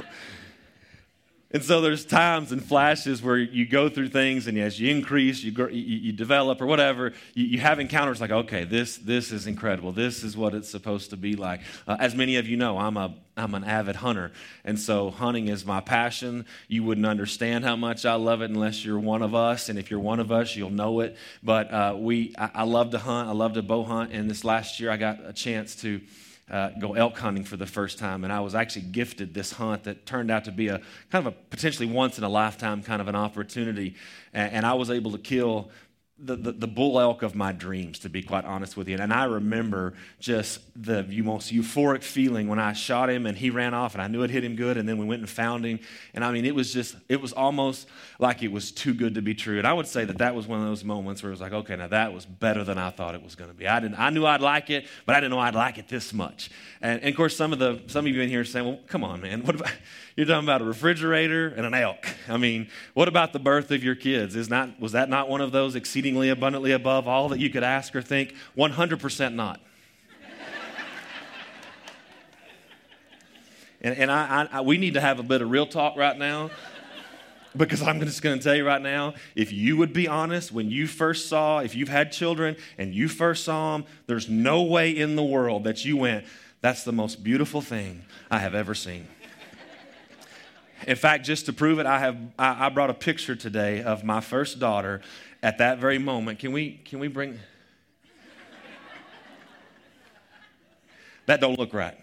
And 1.57 1.65
so 1.65 1.81
there's 1.81 2.05
times 2.05 2.53
and 2.53 2.63
flashes 2.63 3.23
where 3.23 3.39
you 3.39 3.65
go 3.65 3.89
through 3.89 4.11
things, 4.11 4.47
and 4.47 4.59
as 4.59 4.79
you 4.79 4.91
increase, 4.91 5.43
you, 5.43 5.53
grow, 5.53 5.69
you, 5.69 5.81
you 5.81 6.13
develop, 6.13 6.61
or 6.61 6.67
whatever, 6.67 7.15
you, 7.33 7.47
you, 7.47 7.61
have 7.61 7.81
encounters 7.81 8.21
like, 8.21 8.31
okay, 8.31 8.65
this, 8.65 8.99
this 8.99 9.33
is 9.33 9.47
incredible. 9.47 9.91
This 9.91 10.23
is 10.23 10.37
what 10.37 10.53
it's 10.53 10.69
supposed 10.69 11.09
to 11.11 11.17
be 11.17 11.35
like. 11.35 11.63
Uh, 11.89 11.97
as 11.99 12.15
many 12.15 12.37
of 12.37 12.47
you 12.47 12.59
know, 12.59 12.77
I'm, 12.77 12.99
a, 12.99 13.15
I'm 13.39 13.55
an 13.55 13.65
avid 13.65 13.97
hunter, 13.97 14.33
and 14.67 14.79
so 14.79 15.11
hunting 15.11 15.49
is 15.49 15.65
my 15.65 15.81
passion. 15.81 16.45
You 16.69 16.85
wouldn't 16.85 17.07
understand 17.07 17.65
how 17.65 17.77
much 17.77 18.05
I 18.05 18.17
love 18.17 18.43
it 18.43 18.51
unless 18.51 18.85
you're 18.85 19.01
one 19.01 19.23
of 19.23 19.35
us, 19.35 19.71
and 19.71 19.79
if 19.79 19.91
you're 19.91 19.99
one 19.99 20.21
of 20.21 20.31
us, 20.31 20.57
you'll 20.57 20.69
know 20.69 21.01
it. 21.01 21.17
But 21.43 21.73
uh, 21.73 21.97
we, 21.99 22.35
I, 22.37 22.51
I 22.55 22.63
love 22.65 22.91
to 22.91 22.99
hunt. 22.99 23.31
I 23.31 23.33
love 23.33 23.55
to 23.55 23.63
bow 23.63 23.83
hunt, 23.83 24.13
and 24.13 24.29
this 24.29 24.45
last 24.45 24.79
year 24.79 24.91
I 24.91 24.99
got 24.99 25.21
a 25.25 25.33
chance 25.33 25.75
to 25.77 26.03
uh, 26.51 26.71
go 26.79 26.95
elk 26.95 27.19
hunting 27.19 27.45
for 27.45 27.57
the 27.57 27.67
first 27.67 27.99
time. 27.99 28.23
And 28.25 28.33
I 28.33 28.41
was 28.41 28.55
actually 28.55 28.83
gifted 28.83 29.35
this 29.35 29.53
hunt 29.53 29.85
that 29.85 30.07
turned 30.07 30.31
out 30.31 30.45
to 30.45 30.53
be 30.53 30.69
a 30.69 30.81
kind 31.11 31.27
of 31.27 31.35
a 31.35 31.37
potentially 31.51 31.87
once 31.87 32.19
in 32.19 32.25
a 32.25 32.29
lifetime 32.29 32.83
kind 32.83 33.01
of 33.01 33.09
an 33.09 33.17
opportunity. 33.17 33.95
And, 34.33 34.53
and 34.53 34.67
I 34.67 34.75
was 34.75 34.91
able 34.91 35.11
to 35.13 35.19
kill 35.19 35.71
the, 36.19 36.35
the, 36.35 36.53
the, 36.53 36.67
bull 36.67 36.99
elk 36.99 37.23
of 37.23 37.35
my 37.35 37.53
dreams, 37.53 37.99
to 37.99 38.09
be 38.09 38.23
quite 38.23 38.47
honest 38.47 38.75
with 38.75 38.89
you. 38.89 38.97
And 38.97 39.13
I 39.13 39.25
remember 39.25 39.93
just 40.19 40.61
the 40.75 41.03
most 41.03 41.53
euphoric 41.53 42.03
feeling 42.03 42.49
when 42.49 42.59
I 42.59 42.73
shot 42.73 43.11
him 43.11 43.27
and 43.27 43.37
he 43.37 43.51
ran 43.51 43.75
off 43.75 43.95
and 43.95 44.01
I 44.01 44.09
knew 44.09 44.23
it 44.23 44.31
hit 44.31 44.43
him 44.43 44.57
good. 44.57 44.79
And 44.79 44.89
then 44.89 44.97
we 44.97 45.05
went 45.05 45.21
and 45.21 45.29
found 45.29 45.67
him. 45.67 45.79
And 46.15 46.25
I 46.25 46.33
mean, 46.33 46.47
it 46.47 46.55
was 46.55 46.73
just, 46.73 46.97
it 47.11 47.21
was 47.21 47.35
almost 47.35 47.87
like 48.19 48.43
it 48.43 48.51
was 48.51 48.73
too 48.73 48.95
good 48.95 49.17
to 49.17 49.23
be 49.23 49.35
true. 49.35 49.59
And 49.59 49.67
I 49.67 49.75
would 49.75 49.87
say 49.87 50.07
that 50.07 50.17
that 50.19 50.35
was 50.35 50.47
one 50.47 50.59
of 50.59 50.67
those 50.67 50.85
moments 50.85 51.23
where 51.23 51.29
it 51.29 51.35
was 51.35 51.43
like, 51.43 51.53
okay, 51.53 51.77
now 51.77 51.89
that 51.89 52.15
was 52.15 52.25
better 52.25 52.65
than 52.65 52.79
I 52.79 52.89
thought 52.89 53.15
it 53.15 53.23
was 53.23 53.35
going 53.35 53.51
to 53.51 53.57
be. 53.57 53.69
I, 53.69 53.79
didn't, 53.79 53.99
I 53.99 54.09
knew 54.09 54.25
I'd 54.25 54.41
like 54.41 54.71
it, 54.71 54.87
but 55.05 55.17
I 55.17 55.21
didn't 55.21 55.33
know 55.33 55.41
I'd 55.41 55.55
like 55.55 55.77
it 55.77 55.89
this 55.89 56.15
much. 56.15 56.51
And, 56.81 57.01
and 57.01 57.11
of 57.11 57.17
course, 57.17 57.37
some 57.37 57.53
of, 57.53 57.59
the, 57.59 57.83
some 57.89 58.07
of 58.07 58.15
you 58.15 58.23
in 58.23 58.31
here 58.31 58.41
are 58.41 58.45
saying, 58.45 58.65
well, 58.65 58.81
come 58.87 59.05
on, 59.05 59.21
man. 59.21 59.45
What 59.45 59.57
about, 59.57 59.73
you're 60.17 60.27
talking 60.27 60.47
about 60.47 60.63
a 60.63 60.65
refrigerator 60.65 61.49
and 61.49 61.67
an 61.67 61.75
elk. 61.75 62.09
I 62.27 62.39
mean, 62.39 62.69
what 62.95 63.07
about 63.07 63.35
the 63.35 63.39
birth 63.39 63.71
of 63.71 63.85
your 63.85 63.95
kids? 63.95 64.35
Is 64.35 64.49
not, 64.49 64.81
was 64.81 64.93
that 64.93 65.11
not 65.11 65.29
one 65.29 65.43
of 65.43 65.53
those 65.53 65.77
exceedingly 66.07 66.29
abundantly 66.29 66.71
above 66.71 67.09
all 67.09 67.31
that 67.31 67.41
you 67.41 67.51
could 67.51 67.65
ask 67.65 67.97
or 67.97 68.01
think? 68.01 68.33
100% 68.57 69.35
not. 69.35 69.61
and, 73.81 73.97
and 73.97 74.11
I, 74.13 74.49
I, 74.53 74.61
we 74.61 74.79
need 74.79 74.95
to 74.95 75.01
have 75.01 75.19
a 75.19 75.25
bit 75.25 75.43
of 75.43 75.51
real 75.51 75.67
talk 75.67 75.97
right 75.97 76.17
now 76.17 76.51
because 77.57 77.83
I'm 77.83 77.99
just 77.99 78.23
going 78.23 78.39
to 78.39 78.45
tell 78.45 78.55
you 78.55 78.65
right 78.65 78.81
now 78.81 79.15
if 79.35 79.53
you 79.53 79.77
would 79.79 79.93
be 79.93 80.07
honest, 80.07 80.53
when 80.53 80.71
you 80.71 80.87
first 80.87 81.29
saw, 81.29 81.59
if 81.59 81.75
you've 81.75 81.89
had 81.89 82.13
children 82.13 82.55
and 82.79 82.95
you 82.95 83.09
first 83.09 83.43
saw 83.43 83.77
them, 83.77 83.87
there's 84.07 84.29
no 84.29 84.63
way 84.63 84.93
in 84.93 85.17
the 85.17 85.25
world 85.25 85.65
that 85.65 85.85
you 85.85 85.97
went, 85.97 86.25
that's 86.61 86.85
the 86.85 86.93
most 86.93 87.25
beautiful 87.25 87.61
thing 87.61 88.05
I 88.31 88.39
have 88.39 88.55
ever 88.55 88.77
seen. 88.77 89.09
In 90.87 90.95
fact, 90.95 91.25
just 91.25 91.47
to 91.47 91.53
prove 91.53 91.81
it, 91.81 91.87
I 91.87 91.99
have 91.99 92.17
I, 92.39 92.67
I 92.67 92.69
brought 92.69 92.91
a 92.91 92.95
picture 92.95 93.35
today 93.35 93.83
of 93.83 94.05
my 94.05 94.21
first 94.21 94.61
daughter 94.61 95.01
at 95.43 95.59
that 95.59 95.79
very 95.79 95.99
moment. 95.99 96.39
Can 96.39 96.53
we 96.53 96.81
can 96.85 96.99
we 96.99 97.09
bring 97.09 97.39
that 101.27 101.41
don't 101.41 101.59
look 101.59 101.75
right. 101.75 101.99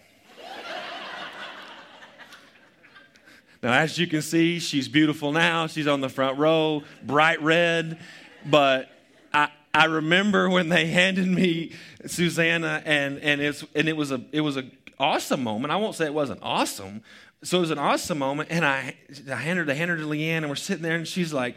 Now, 3.62 3.72
as 3.72 3.96
you 3.98 4.06
can 4.06 4.20
see, 4.20 4.58
she's 4.58 4.88
beautiful 4.88 5.32
now. 5.32 5.66
She's 5.66 5.86
on 5.86 6.02
the 6.02 6.10
front 6.10 6.38
row, 6.38 6.82
bright 7.02 7.40
red. 7.40 7.98
But 8.44 8.90
I, 9.32 9.48
I 9.72 9.86
remember 9.86 10.50
when 10.50 10.68
they 10.68 10.86
handed 10.86 11.26
me 11.26 11.72
Susanna, 12.04 12.82
and, 12.84 13.18
and, 13.20 13.40
it's, 13.40 13.64
and 13.74 13.88
it 13.88 13.96
was 13.96 14.12
a 14.12 14.22
it 14.32 14.42
was 14.42 14.58
a 14.58 14.64
awesome 14.98 15.42
moment. 15.42 15.72
I 15.72 15.76
won't 15.76 15.94
say 15.94 16.04
it 16.04 16.12
wasn't 16.12 16.40
awesome, 16.42 17.02
so 17.42 17.56
it 17.56 17.60
was 17.62 17.70
an 17.70 17.78
awesome 17.78 18.18
moment. 18.18 18.50
And 18.52 18.66
I, 18.66 18.96
I 19.32 19.36
handed, 19.36 19.70
I 19.70 19.74
handed 19.74 19.98
her 19.98 20.04
to 20.04 20.10
Leanne, 20.10 20.38
and 20.38 20.50
we're 20.50 20.56
sitting 20.56 20.82
there, 20.82 20.96
and 20.96 21.08
she's 21.08 21.32
like, 21.32 21.56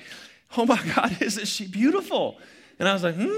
Oh 0.55 0.65
my 0.65 0.81
God, 0.95 1.17
isn't 1.21 1.47
she 1.47 1.67
beautiful? 1.67 2.39
And 2.79 2.87
I 2.87 2.93
was 2.93 3.03
like, 3.03 3.15
Hmm. 3.15 3.31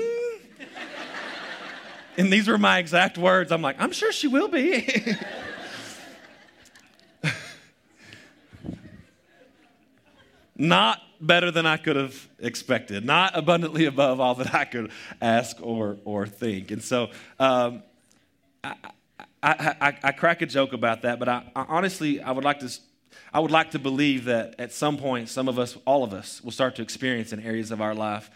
and 2.17 2.31
these 2.31 2.47
were 2.47 2.57
my 2.57 2.79
exact 2.79 3.17
words. 3.17 3.51
I'm 3.51 3.61
like, 3.61 3.79
I'm 3.79 3.91
sure 3.91 4.11
she 4.11 4.27
will 4.27 4.50
be. 4.50 4.88
Not 10.61 11.01
better 11.21 11.51
than 11.51 11.65
I 11.65 11.77
could 11.77 11.95
have 11.95 12.27
expected, 12.38 13.06
not 13.06 13.38
abundantly 13.38 13.85
above 13.85 14.19
all 14.19 14.35
that 14.35 14.53
I 14.53 14.65
could 14.65 14.91
ask 15.21 15.57
or, 15.61 15.97
or 16.03 16.27
think. 16.27 16.71
And 16.71 16.83
so 16.83 17.09
um, 17.39 17.81
I, 18.63 18.75
I, 19.41 19.75
I, 19.79 19.97
I, 20.03 20.11
crack 20.11 20.41
a 20.41 20.45
joke 20.45 20.73
about 20.73 21.03
that, 21.03 21.17
but 21.17 21.29
I, 21.29 21.50
I, 21.56 21.65
honestly, 21.69 22.21
I 22.21 22.31
would 22.31 22.44
like 22.44 22.59
to. 22.59 22.69
I 23.33 23.39
would 23.39 23.51
like 23.51 23.71
to 23.71 23.80
believe 23.80 24.25
that 24.25 24.56
at 24.60 24.71
some 24.71 24.98
point, 24.98 25.30
some 25.30 25.48
of 25.48 25.60
us, 25.60 25.77
all 25.86 26.04
of 26.04 26.13
us, 26.13 26.44
will 26.44 26.51
start 26.51 26.75
to 26.77 26.81
experience 26.81 27.31
in 27.31 27.39
areas 27.39 27.71
of 27.71 27.81
our 27.81 27.94
life 27.94 28.30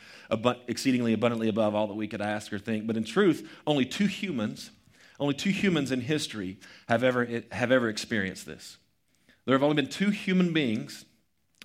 exceedingly 0.67 1.13
abundantly 1.13 1.47
above 1.47 1.75
all 1.75 1.87
that 1.87 1.93
we 1.93 2.07
could 2.07 2.21
ask 2.21 2.51
or 2.53 2.59
think. 2.59 2.87
But 2.87 2.97
in 2.97 3.03
truth, 3.03 3.47
only 3.65 3.85
two 3.85 4.07
humans, 4.07 4.71
only 5.19 5.33
two 5.33 5.51
humans 5.51 5.91
in 5.91 6.01
history 6.01 6.57
have 6.87 7.03
ever, 7.03 7.43
have 7.51 7.71
ever 7.71 7.89
experienced 7.89 8.45
this. 8.45 8.77
There 9.45 9.55
have 9.55 9.63
only 9.63 9.75
been 9.75 9.89
two 9.89 10.09
human 10.09 10.53
beings 10.53 11.05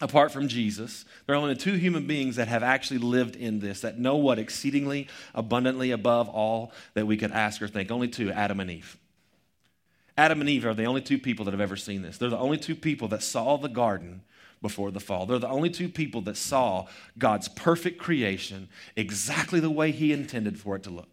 apart 0.00 0.32
from 0.32 0.48
Jesus. 0.48 1.04
There 1.26 1.34
are 1.34 1.38
only 1.38 1.56
two 1.56 1.74
human 1.74 2.06
beings 2.06 2.36
that 2.36 2.48
have 2.48 2.62
actually 2.62 2.98
lived 2.98 3.36
in 3.36 3.58
this, 3.60 3.80
that 3.80 3.98
know 3.98 4.16
what 4.16 4.38
exceedingly 4.38 5.08
abundantly 5.34 5.90
above 5.90 6.28
all 6.28 6.72
that 6.94 7.06
we 7.06 7.16
could 7.16 7.32
ask 7.32 7.60
or 7.60 7.68
think. 7.68 7.90
Only 7.90 8.08
two 8.08 8.30
Adam 8.30 8.60
and 8.60 8.70
Eve. 8.70 8.96
Adam 10.18 10.40
and 10.40 10.50
Eve 10.50 10.66
are 10.66 10.74
the 10.74 10.84
only 10.84 11.00
two 11.00 11.16
people 11.16 11.44
that 11.44 11.52
have 11.52 11.60
ever 11.60 11.76
seen 11.76 12.02
this. 12.02 12.18
They're 12.18 12.28
the 12.28 12.36
only 12.36 12.58
two 12.58 12.74
people 12.74 13.06
that 13.08 13.22
saw 13.22 13.56
the 13.56 13.68
garden 13.68 14.22
before 14.60 14.90
the 14.90 14.98
fall. 14.98 15.26
They're 15.26 15.38
the 15.38 15.48
only 15.48 15.70
two 15.70 15.88
people 15.88 16.20
that 16.22 16.36
saw 16.36 16.88
God's 17.16 17.46
perfect 17.46 17.98
creation 17.98 18.68
exactly 18.96 19.60
the 19.60 19.70
way 19.70 19.92
He 19.92 20.12
intended 20.12 20.58
for 20.58 20.74
it 20.74 20.82
to 20.82 20.90
look. 20.90 21.08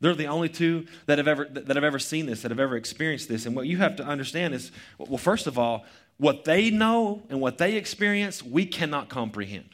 They're 0.00 0.16
the 0.16 0.26
only 0.26 0.48
two 0.48 0.86
that 1.06 1.18
have 1.18 1.28
ever 1.28 1.44
that 1.44 1.76
have 1.76 1.84
ever 1.84 2.00
seen 2.00 2.26
this, 2.26 2.42
that 2.42 2.50
have 2.50 2.58
ever 2.58 2.76
experienced 2.76 3.28
this. 3.28 3.46
And 3.46 3.54
what 3.54 3.68
you 3.68 3.76
have 3.78 3.94
to 3.96 4.04
understand 4.04 4.54
is, 4.54 4.72
well, 4.98 5.18
first 5.18 5.46
of 5.46 5.56
all, 5.56 5.84
what 6.18 6.44
they 6.44 6.68
know 6.68 7.22
and 7.30 7.40
what 7.40 7.58
they 7.58 7.76
experience, 7.76 8.42
we 8.42 8.66
cannot 8.66 9.08
comprehend. 9.08 9.70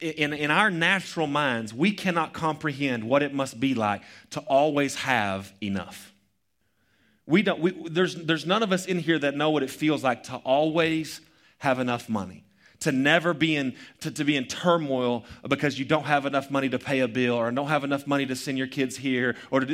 In, 0.00 0.32
in 0.32 0.50
our 0.50 0.70
natural 0.70 1.26
minds, 1.26 1.74
we 1.74 1.92
cannot 1.92 2.32
comprehend 2.32 3.04
what 3.04 3.22
it 3.22 3.34
must 3.34 3.60
be 3.60 3.74
like 3.74 4.02
to 4.30 4.40
always 4.40 4.94
have 4.96 5.52
enough. 5.62 6.12
We 7.28 7.42
don't, 7.42 7.60
we, 7.60 7.72
there's, 7.90 8.14
there's 8.14 8.46
none 8.46 8.62
of 8.62 8.72
us 8.72 8.86
in 8.86 8.98
here 8.98 9.18
that 9.18 9.36
know 9.36 9.50
what 9.50 9.62
it 9.62 9.68
feels 9.68 10.02
like 10.02 10.24
to 10.24 10.36
always 10.36 11.20
have 11.58 11.78
enough 11.78 12.08
money 12.08 12.44
to 12.80 12.90
never 12.90 13.34
be 13.34 13.54
in 13.54 13.74
to, 14.00 14.10
to, 14.10 14.24
be 14.24 14.34
in 14.34 14.46
turmoil 14.46 15.24
because 15.46 15.78
you 15.78 15.84
don't 15.84 16.04
have 16.04 16.24
enough 16.24 16.50
money 16.50 16.70
to 16.70 16.78
pay 16.78 17.00
a 17.00 17.08
bill 17.08 17.34
or 17.34 17.50
don't 17.50 17.68
have 17.68 17.84
enough 17.84 18.06
money 18.06 18.24
to 18.24 18.34
send 18.34 18.56
your 18.56 18.66
kids 18.66 18.96
here 18.96 19.36
or 19.50 19.66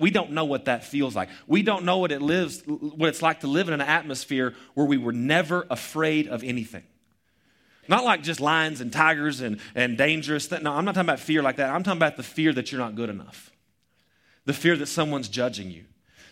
we 0.00 0.10
don't 0.10 0.30
know 0.30 0.46
what 0.46 0.64
that 0.64 0.84
feels 0.84 1.14
like. 1.14 1.28
We 1.46 1.62
don't 1.62 1.84
know 1.84 1.98
what 1.98 2.10
it 2.10 2.22
lives 2.22 2.62
what 2.64 3.10
it's 3.10 3.20
like 3.20 3.40
to 3.40 3.48
live 3.48 3.68
in 3.68 3.74
an 3.74 3.82
atmosphere 3.82 4.54
where 4.72 4.86
we 4.86 4.96
were 4.96 5.12
never 5.12 5.66
afraid 5.68 6.28
of 6.28 6.42
anything. 6.42 6.84
Not 7.86 8.04
like 8.04 8.22
just 8.22 8.40
lions 8.40 8.80
and 8.80 8.90
tigers 8.90 9.42
and, 9.42 9.60
and 9.74 9.98
dangerous 9.98 10.50
no 10.50 10.72
i'm 10.72 10.86
not 10.86 10.94
talking 10.94 11.08
about 11.08 11.20
fear 11.20 11.42
like 11.42 11.56
that. 11.56 11.68
I'm 11.68 11.82
talking 11.82 11.98
about 11.98 12.16
the 12.16 12.22
fear 12.22 12.54
that 12.54 12.72
you're 12.72 12.80
not 12.80 12.94
good 12.94 13.10
enough. 13.10 13.50
The 14.46 14.54
fear 14.54 14.74
that 14.76 14.86
someone's 14.86 15.28
judging 15.28 15.70
you 15.70 15.84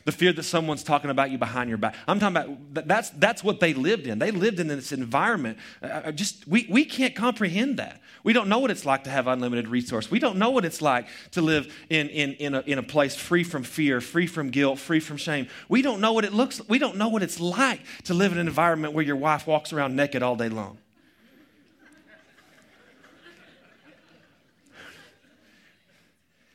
the 0.04 0.12
fear 0.12 0.32
that 0.32 0.42
someone's 0.42 0.82
talking 0.82 1.10
about 1.10 1.30
you 1.30 1.38
behind 1.38 1.68
your 1.68 1.78
back. 1.78 1.94
I'm 2.08 2.18
talking 2.18 2.36
about 2.36 2.88
that's, 2.88 3.10
that's 3.10 3.44
what 3.44 3.60
they 3.60 3.74
lived 3.74 4.06
in. 4.06 4.18
They 4.18 4.30
lived 4.30 4.60
in 4.60 4.68
this 4.68 4.92
environment. 4.92 5.58
Uh, 5.82 5.86
uh, 5.86 6.12
just 6.12 6.46
we, 6.46 6.66
we 6.68 6.84
can't 6.84 7.14
comprehend 7.14 7.78
that. 7.78 8.00
We 8.24 8.32
don't 8.32 8.48
know 8.48 8.58
what 8.58 8.70
it's 8.70 8.86
like 8.86 9.04
to 9.04 9.10
have 9.10 9.26
unlimited 9.26 9.68
resource. 9.68 10.10
We 10.10 10.18
don't 10.18 10.36
know 10.36 10.50
what 10.50 10.64
it's 10.64 10.80
like 10.80 11.08
to 11.32 11.42
live 11.42 11.74
in, 11.90 12.08
in, 12.08 12.34
in, 12.34 12.54
a, 12.54 12.60
in 12.60 12.78
a 12.78 12.82
place 12.82 13.16
free 13.16 13.44
from 13.44 13.64
fear, 13.64 14.00
free 14.00 14.26
from 14.26 14.50
guilt, 14.50 14.78
free 14.78 15.00
from 15.00 15.16
shame. 15.16 15.48
We 15.68 15.82
don't 15.82 16.00
know 16.00 16.12
what 16.12 16.24
it 16.24 16.32
looks 16.32 16.60
we 16.68 16.78
don't 16.78 16.96
know 16.96 17.08
what 17.08 17.22
it's 17.22 17.40
like 17.40 17.80
to 18.04 18.14
live 18.14 18.32
in 18.32 18.38
an 18.38 18.46
environment 18.46 18.94
where 18.94 19.04
your 19.04 19.16
wife 19.16 19.46
walks 19.46 19.72
around 19.72 19.96
naked 19.96 20.22
all 20.22 20.36
day 20.36 20.48
long. 20.48 20.78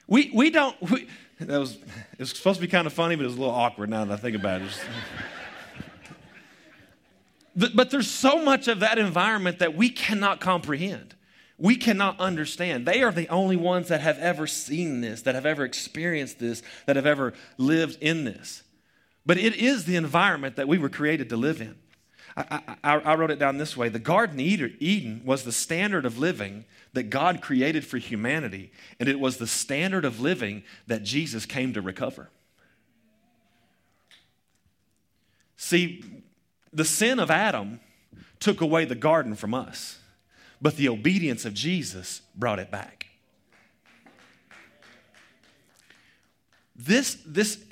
We, 0.07 0.31
we 0.33 0.49
don't, 0.49 0.75
that 1.39 1.59
was, 1.59 1.75
it 1.75 2.19
was 2.19 2.31
supposed 2.31 2.59
to 2.59 2.61
be 2.61 2.67
kind 2.67 2.87
of 2.87 2.93
funny, 2.93 3.15
but 3.15 3.23
it 3.23 3.27
was 3.27 3.35
a 3.35 3.39
little 3.39 3.53
awkward 3.53 3.89
now 3.89 4.05
that 4.05 4.13
I 4.13 4.17
think 4.17 4.35
about 4.35 4.61
it. 4.61 4.71
but, 7.55 7.75
but 7.75 7.91
there's 7.91 8.09
so 8.09 8.43
much 8.43 8.67
of 8.67 8.79
that 8.79 8.97
environment 8.97 9.59
that 9.59 9.75
we 9.75 9.89
cannot 9.89 10.39
comprehend. 10.39 11.15
We 11.59 11.75
cannot 11.75 12.19
understand. 12.19 12.87
They 12.87 13.03
are 13.03 13.11
the 13.11 13.29
only 13.29 13.55
ones 13.55 13.89
that 13.89 14.01
have 14.01 14.17
ever 14.19 14.47
seen 14.47 15.01
this, 15.01 15.23
that 15.23 15.35
have 15.35 15.45
ever 15.45 15.63
experienced 15.63 16.39
this, 16.39 16.63
that 16.85 16.95
have 16.95 17.05
ever 17.05 17.33
lived 17.57 17.97
in 18.01 18.25
this. 18.25 18.63
But 19.25 19.37
it 19.37 19.55
is 19.55 19.85
the 19.85 19.95
environment 19.95 20.55
that 20.55 20.67
we 20.67 20.77
were 20.77 20.89
created 20.89 21.29
to 21.29 21.37
live 21.37 21.61
in. 21.61 21.75
I, 22.37 22.61
I, 22.83 22.93
I 22.99 23.15
wrote 23.15 23.31
it 23.31 23.39
down 23.39 23.57
this 23.57 23.75
way 23.75 23.89
The 23.89 23.99
Garden 23.99 24.39
Eden 24.39 25.21
was 25.25 25.43
the 25.43 25.51
standard 25.51 26.05
of 26.05 26.19
living 26.19 26.65
that 26.93 27.09
God 27.09 27.41
created 27.41 27.85
for 27.85 27.97
humanity, 27.97 28.71
and 28.99 29.09
it 29.09 29.19
was 29.19 29.37
the 29.37 29.47
standard 29.47 30.05
of 30.05 30.19
living 30.19 30.63
that 30.85 31.03
Jesus 31.03 31.45
came 31.45 31.73
to 31.73 31.81
recover. 31.81 32.29
See, 35.57 36.23
the 36.71 36.85
sin 36.85 37.19
of 37.19 37.31
Adam 37.31 37.79
took 38.39 38.61
away 38.61 38.85
the 38.85 38.95
garden 38.95 39.35
from 39.35 39.55
us, 39.55 39.99
but 40.61 40.75
the 40.75 40.89
obedience 40.89 41.43
of 41.45 41.55
Jesus 41.55 42.21
brought 42.35 42.59
it 42.59 42.69
back. 42.69 43.06
This, 46.77 47.17
this, 47.25 47.63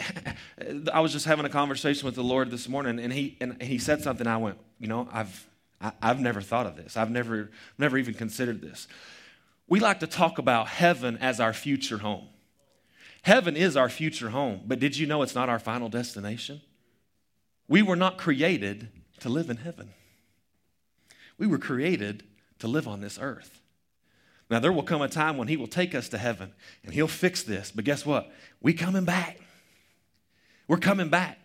I 0.93 0.99
was 0.99 1.11
just 1.11 1.25
having 1.25 1.45
a 1.45 1.49
conversation 1.49 2.05
with 2.05 2.15
the 2.15 2.23
Lord 2.23 2.49
this 2.49 2.67
morning, 2.67 2.99
and 2.99 3.13
he, 3.13 3.37
and 3.39 3.61
he 3.61 3.77
said 3.77 4.01
something. 4.01 4.25
I 4.25 4.37
went, 4.37 4.57
you 4.79 4.87
know, 4.87 5.07
I've, 5.11 5.47
I, 5.79 5.85
have 5.85 5.95
i 6.01 6.07
have 6.07 6.19
never 6.19 6.41
thought 6.41 6.65
of 6.65 6.75
this. 6.75 6.97
I've 6.97 7.11
never, 7.11 7.51
never 7.77 7.97
even 7.97 8.15
considered 8.15 8.61
this. 8.61 8.87
We 9.67 9.79
like 9.79 9.99
to 9.99 10.07
talk 10.07 10.39
about 10.39 10.67
heaven 10.67 11.17
as 11.17 11.39
our 11.39 11.53
future 11.53 11.99
home. 11.99 12.27
Heaven 13.21 13.55
is 13.55 13.75
our 13.75 13.89
future 13.89 14.29
home, 14.29 14.61
but 14.65 14.79
did 14.79 14.97
you 14.97 15.07
know 15.07 15.21
it's 15.21 15.35
not 15.35 15.49
our 15.49 15.59
final 15.59 15.89
destination? 15.89 16.61
We 17.67 17.81
were 17.81 17.95
not 17.95 18.17
created 18.17 18.89
to 19.21 19.29
live 19.29 19.49
in 19.49 19.57
heaven. 19.57 19.89
We 21.37 21.47
were 21.47 21.57
created 21.57 22.23
to 22.59 22.67
live 22.67 22.87
on 22.87 23.01
this 23.01 23.17
earth. 23.19 23.61
Now, 24.49 24.59
there 24.59 24.71
will 24.71 24.83
come 24.83 25.01
a 25.01 25.07
time 25.07 25.37
when 25.37 25.47
He 25.47 25.57
will 25.57 25.67
take 25.67 25.95
us 25.95 26.09
to 26.09 26.17
heaven 26.17 26.53
and 26.83 26.93
He'll 26.93 27.07
fix 27.07 27.43
this. 27.43 27.71
But 27.71 27.85
guess 27.85 28.05
what? 28.05 28.31
We 28.61 28.73
coming 28.73 29.05
back. 29.05 29.39
We're 30.67 30.77
coming 30.77 31.09
back. 31.09 31.39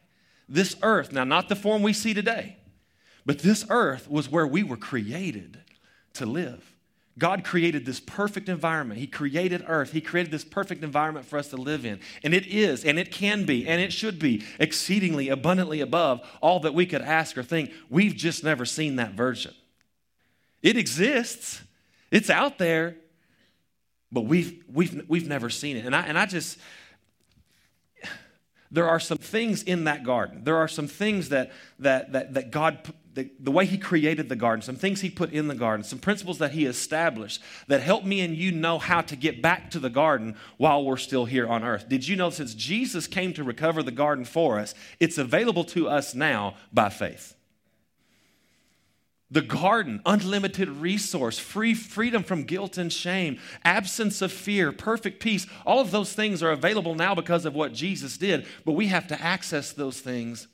This 0.49 0.77
earth, 0.83 1.13
now 1.13 1.25
not 1.25 1.49
the 1.49 1.57
form 1.57 1.83
we 1.83 1.93
see 1.93 2.13
today, 2.13 2.57
but 3.25 3.39
this 3.39 3.65
earth 3.71 4.11
was 4.11 4.29
where 4.29 4.47
we 4.47 4.63
were 4.63 4.77
created 4.77 5.59
to 6.15 6.27
live. 6.27 6.75
God 7.19 7.45
created 7.45 7.85
this 7.85 8.01
perfect 8.01 8.49
environment. 8.49 8.99
He 8.99 9.07
created 9.07 9.63
earth. 9.67 9.93
He 9.93 10.01
created 10.01 10.33
this 10.33 10.45
perfect 10.45 10.83
environment 10.83 11.27
for 11.27 11.39
us 11.39 11.49
to 11.49 11.57
live 11.57 11.85
in. 11.85 12.01
And 12.25 12.33
it 12.33 12.47
is, 12.47 12.85
and 12.85 12.99
it 12.99 13.13
can 13.13 13.45
be, 13.45 13.69
and 13.69 13.81
it 13.81 13.93
should 13.93 14.19
be 14.19 14.43
exceedingly 14.59 15.29
abundantly 15.29 15.81
above 15.81 16.21
all 16.41 16.61
that 16.61 16.73
we 16.73 16.87
could 16.87 17.03
ask 17.03 17.37
or 17.37 17.43
think. 17.43 17.73
We've 17.91 18.15
just 18.15 18.43
never 18.43 18.65
seen 18.65 18.97
that 18.97 19.13
version. 19.13 19.53
It 20.63 20.77
exists, 20.77 21.63
it's 22.11 22.31
out 22.31 22.59
there, 22.59 22.97
but 24.13 24.23
we've, 24.23 24.65
we've, 24.73 25.05
we've 25.09 25.29
never 25.29 25.51
seen 25.51 25.77
it. 25.77 25.85
And 25.87 25.95
I, 25.95 26.03
and 26.03 26.19
I 26.19 26.27
just, 26.27 26.59
there 28.71 28.89
are 28.89 29.01
some 29.01 29.19
things 29.19 29.63
in 29.63 29.85
that 29.85 30.05
garden. 30.05 30.45
There 30.45 30.57
are 30.57 30.69
some 30.69 30.87
things 30.87 31.29
that, 31.31 31.53
that, 31.81 32.13
that, 32.13 32.35
that 32.35 32.51
God, 32.51 32.93
the, 33.15 33.31
the 33.39 33.51
way 33.51 33.67
He 33.67 33.79
created 33.79 34.29
the 34.29 34.37
garden, 34.37 34.63
some 34.63 34.77
things 34.77 35.01
He 35.01 35.11
put 35.11 35.33
in 35.33 35.49
the 35.49 35.55
garden, 35.55 35.85
some 35.85 35.99
principles 35.99 36.39
that 36.39 36.53
He 36.53 36.67
established 36.67 37.43
that 37.67 37.83
help 37.83 38.05
me 38.05 38.21
and 38.21 38.37
you 38.37 38.53
know 38.53 38.79
how 38.79 39.01
to 39.03 39.17
get 39.17 39.43
back 39.43 39.71
to 39.73 39.79
the 39.79 39.91
garden 39.91 40.37
while 40.57 40.85
we're 40.85 40.97
still 40.97 41.25
here 41.25 41.49
on 41.49 41.65
earth. 41.65 41.89
Did 41.89 42.07
you 42.07 42.17
know 42.17 42.31
since 42.31 42.55
Jesus 42.55 43.07
came 43.07 43.33
to 43.35 43.45
recover 43.45 43.83
the 43.83 43.91
garden 43.91 44.25
for 44.25 44.59
us, 44.59 44.75
it's 44.99 45.19
available 45.19 45.65
to 45.65 45.89
us 45.89 46.15
now 46.15 46.55
by 46.73 46.91
faith? 46.91 47.35
The 49.31 49.43
garden, 49.43 50.01
unlimited 50.05 50.69
resource, 50.69 51.39
free 51.39 51.75
freedom 51.75 52.23
from 52.23 52.43
guilt 52.43 52.79
and 52.79 52.93
shame, 52.93 53.39
absence 53.65 54.23
of 54.23 54.33
fear, 54.33 54.73
perfect 54.73 55.21
peace. 55.21 55.47
All 55.65 55.81
of 55.81 55.93
those 55.93 56.13
things 56.13 56.43
are 56.43 56.51
available 56.51 56.95
now 56.95 57.15
because 57.15 57.45
of 57.45 57.55
what 57.55 57.73
Jesus 57.73 58.19
did, 58.19 58.47
but 58.65 58.73
we 58.73 58.89
have 58.89 59.07
to 59.09 59.21
access 59.21 59.73
those 59.73 60.01
things 60.01 60.49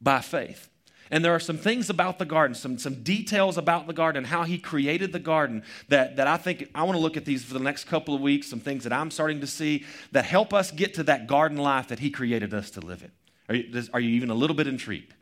by 0.00 0.20
faith. 0.20 0.68
And 1.10 1.24
there 1.24 1.34
are 1.34 1.40
some 1.40 1.56
things 1.56 1.88
about 1.88 2.18
the 2.18 2.26
garden, 2.26 2.54
some, 2.54 2.76
some 2.76 3.02
details 3.02 3.56
about 3.56 3.86
the 3.86 3.94
garden, 3.94 4.24
how 4.24 4.42
he 4.42 4.58
created 4.58 5.12
the 5.12 5.18
garden 5.18 5.62
that, 5.88 6.16
that 6.16 6.26
I 6.26 6.36
think 6.36 6.68
I 6.74 6.82
want 6.82 6.96
to 6.96 7.02
look 7.02 7.16
at 7.16 7.24
these 7.24 7.44
for 7.44 7.54
the 7.54 7.60
next 7.60 7.84
couple 7.84 8.14
of 8.14 8.20
weeks, 8.20 8.48
some 8.48 8.60
things 8.60 8.84
that 8.84 8.92
I'm 8.92 9.10
starting 9.10 9.40
to 9.40 9.46
see 9.46 9.86
that 10.12 10.26
help 10.26 10.52
us 10.52 10.70
get 10.70 10.94
to 10.94 11.04
that 11.04 11.26
garden 11.26 11.56
life 11.56 11.88
that 11.88 12.00
he 12.00 12.10
created 12.10 12.52
us 12.52 12.70
to 12.72 12.80
live 12.80 13.02
in. 13.02 13.10
Are 13.48 13.54
you, 13.54 13.88
are 13.94 14.00
you 14.00 14.10
even 14.10 14.28
a 14.28 14.34
little 14.34 14.56
bit 14.56 14.66
intrigued? 14.66 15.14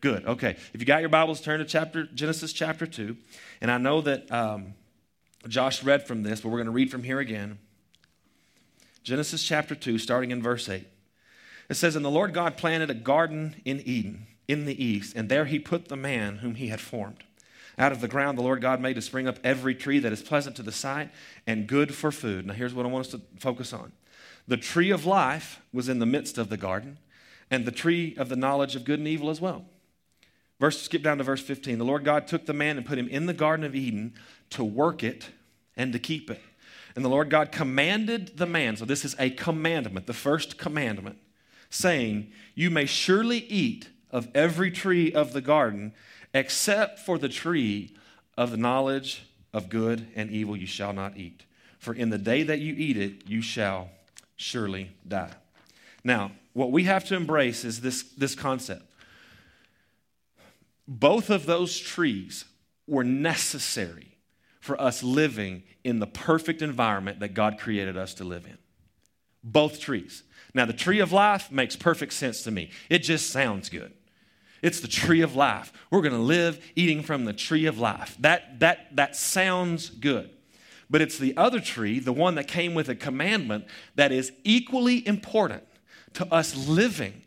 Good. 0.00 0.24
Okay. 0.24 0.56
If 0.72 0.80
you 0.80 0.86
got 0.86 1.00
your 1.00 1.10
Bibles, 1.10 1.42
turn 1.42 1.58
to 1.58 1.66
chapter 1.66 2.06
Genesis 2.06 2.54
chapter 2.54 2.86
two, 2.86 3.18
and 3.60 3.70
I 3.70 3.76
know 3.76 4.00
that 4.00 4.32
um, 4.32 4.72
Josh 5.46 5.82
read 5.82 6.06
from 6.06 6.22
this, 6.22 6.40
but 6.40 6.48
we're 6.48 6.56
going 6.56 6.66
to 6.66 6.72
read 6.72 6.90
from 6.90 7.02
here 7.02 7.18
again. 7.18 7.58
Genesis 9.02 9.42
chapter 9.42 9.74
two, 9.74 9.98
starting 9.98 10.30
in 10.30 10.42
verse 10.42 10.70
eight. 10.70 10.86
It 11.68 11.74
says, 11.74 11.96
"And 11.96 12.04
the 12.04 12.10
Lord 12.10 12.32
God 12.32 12.56
planted 12.56 12.88
a 12.88 12.94
garden 12.94 13.56
in 13.66 13.80
Eden, 13.80 14.26
in 14.48 14.64
the 14.64 14.82
east, 14.82 15.14
and 15.14 15.28
there 15.28 15.44
He 15.44 15.58
put 15.58 15.88
the 15.88 15.96
man 15.96 16.38
whom 16.38 16.54
He 16.54 16.68
had 16.68 16.80
formed." 16.80 17.22
Out 17.78 17.92
of 17.92 18.00
the 18.00 18.08
ground, 18.08 18.38
the 18.38 18.42
Lord 18.42 18.62
God 18.62 18.80
made 18.80 18.94
to 18.94 19.02
spring 19.02 19.28
up 19.28 19.38
every 19.44 19.74
tree 19.74 19.98
that 19.98 20.12
is 20.12 20.22
pleasant 20.22 20.56
to 20.56 20.62
the 20.62 20.72
sight 20.72 21.10
and 21.46 21.66
good 21.66 21.94
for 21.94 22.10
food. 22.10 22.46
Now, 22.46 22.54
here's 22.54 22.72
what 22.72 22.86
I 22.86 22.88
want 22.88 23.06
us 23.06 23.12
to 23.12 23.20
focus 23.38 23.74
on. 23.74 23.92
The 24.48 24.56
tree 24.56 24.90
of 24.90 25.04
life 25.04 25.60
was 25.74 25.90
in 25.90 25.98
the 25.98 26.06
midst 26.06 26.38
of 26.38 26.48
the 26.48 26.56
garden, 26.56 26.98
and 27.50 27.66
the 27.66 27.70
tree 27.70 28.14
of 28.16 28.30
the 28.30 28.36
knowledge 28.36 28.76
of 28.76 28.84
good 28.84 28.98
and 28.98 29.06
evil 29.06 29.28
as 29.28 29.42
well. 29.42 29.66
Verse, 30.60 30.80
skip 30.80 31.02
down 31.02 31.18
to 31.18 31.24
verse 31.24 31.40
15. 31.40 31.78
The 31.78 31.84
Lord 31.84 32.04
God 32.04 32.26
took 32.26 32.44
the 32.44 32.52
man 32.52 32.76
and 32.76 32.84
put 32.84 32.98
him 32.98 33.08
in 33.08 33.24
the 33.24 33.32
Garden 33.32 33.64
of 33.64 33.74
Eden 33.74 34.12
to 34.50 34.62
work 34.62 35.02
it 35.02 35.30
and 35.74 35.92
to 35.94 35.98
keep 35.98 36.30
it. 36.30 36.40
And 36.94 37.02
the 37.02 37.08
Lord 37.08 37.30
God 37.30 37.50
commanded 37.50 38.36
the 38.36 38.46
man, 38.46 38.76
so 38.76 38.84
this 38.84 39.04
is 39.04 39.16
a 39.18 39.30
commandment, 39.30 40.06
the 40.06 40.12
first 40.12 40.58
commandment, 40.58 41.16
saying, 41.70 42.30
You 42.54 42.68
may 42.68 42.84
surely 42.84 43.38
eat 43.38 43.88
of 44.10 44.28
every 44.34 44.70
tree 44.70 45.12
of 45.12 45.32
the 45.32 45.40
garden, 45.40 45.94
except 46.34 46.98
for 46.98 47.16
the 47.16 47.28
tree 47.28 47.96
of 48.36 48.50
the 48.50 48.56
knowledge 48.56 49.24
of 49.54 49.70
good 49.70 50.08
and 50.14 50.30
evil 50.30 50.56
you 50.56 50.66
shall 50.66 50.92
not 50.92 51.16
eat. 51.16 51.44
For 51.78 51.94
in 51.94 52.10
the 52.10 52.18
day 52.18 52.42
that 52.42 52.58
you 52.58 52.74
eat 52.74 52.98
it, 52.98 53.26
you 53.26 53.40
shall 53.40 53.88
surely 54.36 54.90
die. 55.08 55.32
Now, 56.04 56.32
what 56.52 56.70
we 56.70 56.84
have 56.84 57.04
to 57.06 57.16
embrace 57.16 57.64
is 57.64 57.80
this, 57.80 58.02
this 58.02 58.34
concept 58.34 58.89
both 60.90 61.30
of 61.30 61.46
those 61.46 61.78
trees 61.78 62.44
were 62.88 63.04
necessary 63.04 64.18
for 64.58 64.78
us 64.78 65.04
living 65.04 65.62
in 65.84 66.00
the 66.00 66.06
perfect 66.06 66.62
environment 66.62 67.20
that 67.20 67.32
God 67.32 67.58
created 67.58 67.96
us 67.96 68.12
to 68.14 68.24
live 68.24 68.44
in. 68.44 68.58
Both 69.44 69.78
trees. 69.78 70.24
Now, 70.52 70.66
the 70.66 70.72
tree 70.72 70.98
of 70.98 71.12
life 71.12 71.52
makes 71.52 71.76
perfect 71.76 72.12
sense 72.12 72.42
to 72.42 72.50
me. 72.50 72.70
It 72.90 72.98
just 72.98 73.30
sounds 73.30 73.68
good. 73.68 73.92
It's 74.62 74.80
the 74.80 74.88
tree 74.88 75.20
of 75.20 75.36
life. 75.36 75.72
We're 75.92 76.02
going 76.02 76.12
to 76.12 76.18
live 76.18 76.60
eating 76.74 77.04
from 77.04 77.24
the 77.24 77.32
tree 77.32 77.66
of 77.66 77.78
life. 77.78 78.16
That, 78.18 78.58
that, 78.58 78.96
that 78.96 79.14
sounds 79.14 79.90
good. 79.90 80.28
But 80.90 81.00
it's 81.00 81.18
the 81.18 81.36
other 81.36 81.60
tree, 81.60 82.00
the 82.00 82.12
one 82.12 82.34
that 82.34 82.48
came 82.48 82.74
with 82.74 82.88
a 82.88 82.96
commandment, 82.96 83.66
that 83.94 84.10
is 84.10 84.32
equally 84.42 85.06
important 85.06 85.62
to 86.14 86.26
us 86.34 86.68
living 86.68 87.22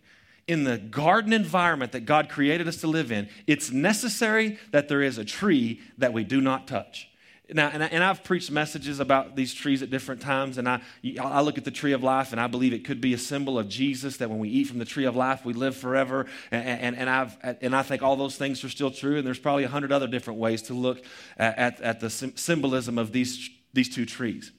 in 0.47 0.63
the 0.63 0.77
garden 0.77 1.33
environment 1.33 1.93
that 1.93 2.01
God 2.05 2.29
created 2.29 2.67
us 2.67 2.77
to 2.77 2.87
live 2.87 3.11
in, 3.11 3.29
it's 3.47 3.71
necessary 3.71 4.59
that 4.71 4.87
there 4.87 5.01
is 5.01 5.17
a 5.17 5.25
tree 5.25 5.81
that 5.97 6.13
we 6.13 6.23
do 6.23 6.41
not 6.41 6.67
touch. 6.67 7.09
Now, 7.49 7.69
and, 7.71 7.83
I, 7.83 8.09
I've 8.09 8.23
preached 8.23 8.51
messages 8.51 8.99
about 8.99 9.35
these 9.35 9.53
trees 9.53 9.81
at 9.81 9.89
different 9.89 10.21
times, 10.21 10.57
and 10.57 10.67
I, 10.67 10.81
I 11.19 11.41
look 11.41 11.57
at 11.57 11.65
the 11.65 11.71
tree 11.71 11.91
of 11.91 12.01
life, 12.01 12.31
and 12.31 12.39
I 12.39 12.47
believe 12.47 12.73
it 12.73 12.85
could 12.85 13.01
be 13.01 13.13
a 13.13 13.17
symbol 13.17 13.59
of 13.59 13.67
Jesus, 13.67 14.17
that 14.17 14.29
when 14.29 14.39
we 14.39 14.49
eat 14.49 14.65
from 14.65 14.79
the 14.79 14.85
tree 14.85 15.05
of 15.05 15.15
life, 15.15 15.43
we 15.45 15.53
live 15.53 15.75
forever. 15.75 16.25
And, 16.51 16.65
and, 16.65 16.95
and, 16.95 17.09
I've, 17.09 17.37
and 17.61 17.75
I 17.75 17.83
think 17.83 18.01
all 18.01 18.15
those 18.15 18.37
things 18.37 18.63
are 18.63 18.69
still 18.69 18.91
true, 18.91 19.17
and 19.17 19.27
there's 19.27 19.39
probably 19.39 19.65
a 19.65 19.69
hundred 19.69 19.91
other 19.91 20.07
different 20.07 20.39
ways 20.39 20.61
to 20.63 20.73
look 20.73 21.03
at, 21.37 21.57
at, 21.57 21.81
at 21.81 21.99
the 21.99 22.09
symbolism 22.09 22.97
of 22.97 23.11
these, 23.11 23.49
these 23.73 23.93
two 23.93 24.05
trees. 24.05 24.51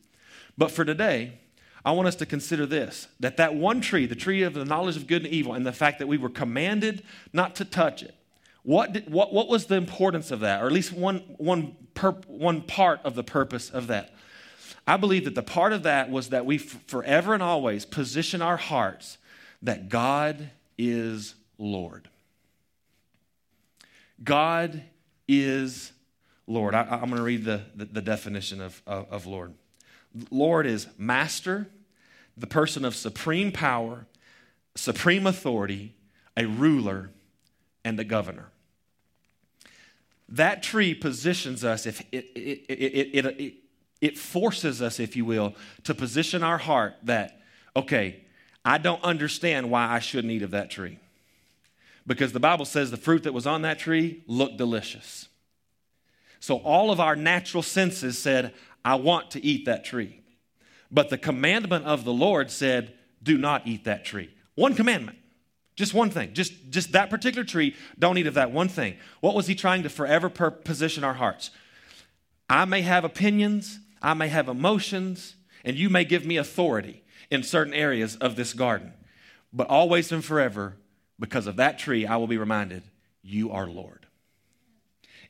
But 0.57 0.71
for 0.71 0.85
today, 0.85 1.41
I 1.85 1.93
want 1.93 2.09
us 2.09 2.17
to 2.17 2.27
consider 2.27 2.67
this 2.67 3.09
that 3.21 3.37
that 3.37 3.55
one 3.55 3.81
tree, 3.81 4.07
the 4.07 4.15
tree 4.15 4.43
of 4.43 4.55
the 4.55 4.65
knowledge 4.65 4.97
of 4.97 5.07
good 5.07 5.25
and 5.25 5.33
evil, 5.33 5.55
and 5.55 5.67
the 5.67 5.73
fact 5.73 5.99
that 5.99 6.07
we 6.07 6.17
were 6.17 6.31
commanded 6.31 7.03
not 7.33 7.55
to 7.57 7.65
touch 7.65 8.03
it. 8.03 8.15
What, 8.63 8.95
did, 8.95 9.13
what, 9.13 9.33
what 9.33 9.49
was 9.49 9.67
the 9.67 9.75
importance 9.75 10.31
of 10.31 10.41
that, 10.41 10.63
or 10.63 10.67
at 10.67 10.73
least 10.73 10.93
one, 10.93 11.19
one, 11.37 11.77
perp, 11.95 12.27
one 12.27 12.63
part 12.63 13.01
of 13.05 13.15
the 13.15 13.23
purpose 13.23 13.69
of 13.69 13.89
that? 13.89 14.15
I 14.87 14.97
believe 14.97 15.25
that 15.25 15.35
the 15.35 15.43
part 15.43 15.75
of 15.75 15.83
that 15.83 16.11
was 16.11 16.31
that 16.31 16.47
we 16.47 16.57
f- 16.57 16.79
forever 16.87 17.35
and 17.35 17.43
always 17.43 17.85
position 17.85 18.41
our 18.41 18.57
hearts 18.57 19.19
that 19.61 19.91
God 19.91 20.51
is 20.79 21.35
Lord. 21.59 22.09
God 24.23 24.83
is 25.29 25.93
Lord. 26.47 26.75
I, 26.75 26.83
am 26.83 27.11
going 27.11 27.17
to 27.17 27.23
read 27.23 27.45
the, 27.45 27.63
the, 27.75 27.85
the 27.85 28.03
definition 28.03 28.63
of, 28.63 28.83
of, 28.87 29.11
of 29.11 29.27
Lord. 29.27 29.53
Lord 30.31 30.67
is 30.67 30.87
master, 30.97 31.67
the 32.37 32.47
person 32.47 32.85
of 32.85 32.95
supreme 32.95 33.53
power, 33.53 34.07
supreme 34.75 35.27
authority, 35.27 35.95
a 36.37 36.47
ruler, 36.47 37.11
and 37.85 37.99
a 38.01 38.05
governor. 38.05 38.51
That 40.29 40.63
tree 40.63 40.95
positions 40.95 41.65
us, 41.65 41.87
if 41.87 42.01
it, 42.13 42.27
it, 42.35 42.65
it, 42.69 43.27
it, 43.27 43.55
it 44.01 44.19
forces 44.19 44.83
us, 44.83 44.99
if 44.99 45.17
you 45.17 45.25
will, 45.25 45.55
to 45.85 45.95
position 45.95 46.43
our 46.43 46.59
heart 46.59 46.95
that, 47.05 47.41
okay, 47.77 48.25
I 48.65 48.79
don't 48.79 49.03
understand 49.05 49.71
why 49.71 49.89
I 49.89 49.99
shouldn't 49.99 50.33
eat 50.33 50.43
of 50.43 50.51
that 50.53 50.71
tree. 50.71 50.99
Because 52.07 52.33
the 52.33 52.41
Bible 52.41 52.65
says 52.65 52.91
the 52.91 52.97
fruit 52.97 53.23
that 53.23 53.33
was 53.33 53.47
on 53.47 53.63
that 53.63 53.79
tree 53.79 54.25
looked 54.27 54.57
delicious. 54.57 55.29
So 56.41 56.57
all 56.57 56.91
of 56.91 57.01
our 57.01 57.17
natural 57.17 57.63
senses 57.63 58.19
said, 58.19 58.53
I 58.85 58.97
want 58.97 59.31
to 59.33 59.45
eat 59.45 59.65
that 59.67 59.85
tree. 59.85 60.21
But 60.95 61.11
the 61.11 61.19
commandment 61.19 61.85
of 61.87 62.05
the 62.05 62.13
Lord 62.13 62.53
said, 62.53 62.95
do 63.21 63.37
not 63.37 63.67
eat 63.67 63.83
that 63.85 64.05
tree. 64.05 64.31
One 64.55 64.77
commandment. 64.77 65.19
Just 65.75 65.93
one 65.93 66.09
thing. 66.09 66.33
Just, 66.35 66.53
just 66.71 66.93
that 66.93 67.11
particular 67.11 67.45
tree, 67.45 67.75
don't 67.99 68.17
eat 68.17 68.29
of 68.29 68.35
that 68.35 68.53
one 68.53 68.69
thing. 68.69 68.97
What 69.21 69.35
was 69.35 69.49
he 69.49 69.57
trying 69.57 69.83
to 69.83 69.89
forever 69.89 70.31
per- 70.31 70.53
position 70.53 71.03
our 71.03 71.15
hearts? 71.15 71.51
I 72.49 72.65
may 72.65 72.83
have 72.83 73.05
opinions, 73.05 73.81
I 74.01 74.15
may 74.15 74.29
have 74.29 74.49
emotions, 74.49 75.35
and 75.65 75.77
you 75.77 75.91
may 75.91 76.05
give 76.05 76.25
me 76.25 76.37
authority 76.37 77.03
in 77.29 77.43
certain 77.43 77.75
areas 77.75 78.15
of 78.17 78.37
this 78.37 78.53
garden. 78.53 78.93
But 79.53 79.69
always 79.69 80.13
and 80.13 80.25
forever, 80.25 80.77
because 81.19 81.49
of 81.49 81.57
that 81.57 81.81
tree, 81.81 82.07
I 82.07 82.19
will 82.19 82.29
be 82.29 82.39
reminded, 82.39 82.85
you 83.23 83.51
are 83.51 83.67
Lord. 83.67 84.07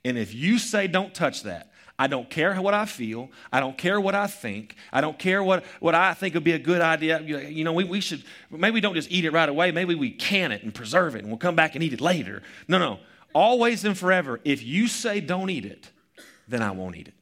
And 0.05 0.19
if 0.19 0.35
you 0.35 0.59
say, 0.59 0.89
don't 0.89 1.15
touch 1.15 1.45
that, 1.45 1.71
I 1.99 2.09
don't 2.09 2.29
care 2.29 2.61
what 2.61 2.75
I 2.75 2.87
feel. 2.87 3.31
I 3.53 3.61
don't 3.61 3.79
care 3.79 4.01
what 4.01 4.17
I 4.17 4.27
think. 4.27 4.75
I 4.93 5.01
don't 5.01 5.19
care 5.19 5.43
what, 5.43 5.65
what 5.79 5.95
I 5.95 6.13
think 6.15 6.35
would 6.35 6.43
be 6.43 6.53
a 6.53 6.59
good 6.59 6.81
idea. 6.81 7.21
You 7.21 7.63
know, 7.63 7.73
we, 7.73 7.85
we 7.85 8.01
should, 8.01 8.25
maybe 8.51 8.75
we 8.75 8.81
don't 8.81 8.95
just 8.95 9.13
eat 9.13 9.25
it 9.25 9.33
right 9.33 9.49
away. 9.49 9.71
Maybe 9.71 9.95
we 9.95 10.11
can 10.11 10.51
it 10.51 10.65
and 10.65 10.75
preserve 10.75 11.15
it 11.15 11.21
and 11.21 11.29
we'll 11.29 11.39
come 11.39 11.55
back 11.55 11.77
and 11.77 11.85
eat 11.85 11.93
it 11.93 12.01
later. 12.01 12.43
No, 12.67 12.79
no. 12.79 12.99
Always 13.33 13.85
and 13.85 13.97
forever, 13.97 14.41
if 14.45 14.63
you 14.63 14.89
say 14.89 15.21
don't 15.21 15.51
eat 15.51 15.65
it, 15.65 15.91
then 16.49 16.63
I 16.63 16.73
won't 16.73 16.97
eat 16.97 17.09
it. 17.09 17.15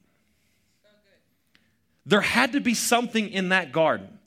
There 2.06 2.20
had 2.20 2.52
to 2.52 2.60
be 2.60 2.74
something 2.74 3.28
in 3.28 3.50
that 3.50 3.72
garden. 3.72 4.18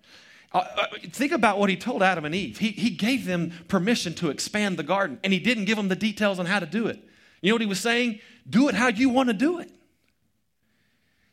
Uh, 0.54 0.60
uh, 0.78 0.86
think 1.12 1.34
about 1.34 1.60
what 1.60 1.70
he 1.70 1.76
told 1.76 2.02
Adam 2.02 2.24
and 2.24 2.34
Eve. 2.34 2.58
He, 2.58 2.70
he 2.70 2.92
gave 2.92 3.26
them 3.26 3.52
permission 3.68 4.14
to 4.16 4.30
expand 4.30 4.78
the 4.78 4.84
garden, 4.84 5.20
and 5.24 5.34
he 5.34 5.40
didn't 5.40 5.66
give 5.66 5.76
them 5.76 5.90
the 5.90 5.96
details 5.98 6.40
on 6.40 6.46
how 6.46 6.60
to 6.60 6.66
do 6.66 6.88
it. 6.88 6.98
You 7.42 7.52
know 7.52 7.56
what 7.56 7.62
he 7.62 7.68
was 7.68 7.82
saying? 7.82 8.20
Do 8.50 8.70
it 8.70 8.76
how 8.76 8.88
you 8.88 9.10
want 9.10 9.28
to 9.28 9.34
do 9.34 9.60
it. 9.60 9.70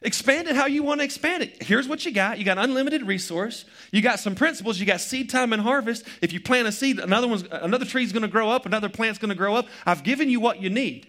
Expand 0.04 0.48
it 0.48 0.56
how 0.56 0.66
you 0.66 0.82
want 0.82 1.00
to 1.00 1.04
expand 1.04 1.42
it. 1.42 1.62
Here's 1.62 1.86
what 1.86 2.04
you 2.04 2.12
got. 2.12 2.38
You 2.38 2.44
got 2.44 2.58
unlimited 2.58 3.06
resource. 3.06 3.64
You 3.92 4.02
got 4.02 4.18
some 4.18 4.34
principles. 4.34 4.80
You 4.80 4.86
got 4.86 5.00
seed 5.00 5.30
time 5.30 5.52
and 5.52 5.62
harvest. 5.62 6.04
If 6.20 6.32
you 6.32 6.40
plant 6.40 6.66
a 6.66 6.72
seed, 6.72 6.98
another 6.98 7.28
one's 7.28 7.44
another 7.50 7.84
tree's 7.84 8.12
going 8.12 8.22
to 8.22 8.28
grow 8.28 8.50
up. 8.50 8.66
Another 8.66 8.88
plant's 8.88 9.18
going 9.18 9.28
to 9.28 9.34
grow 9.36 9.54
up. 9.54 9.68
I've 9.86 10.02
given 10.02 10.28
you 10.28 10.40
what 10.40 10.60
you 10.60 10.70
need. 10.70 11.06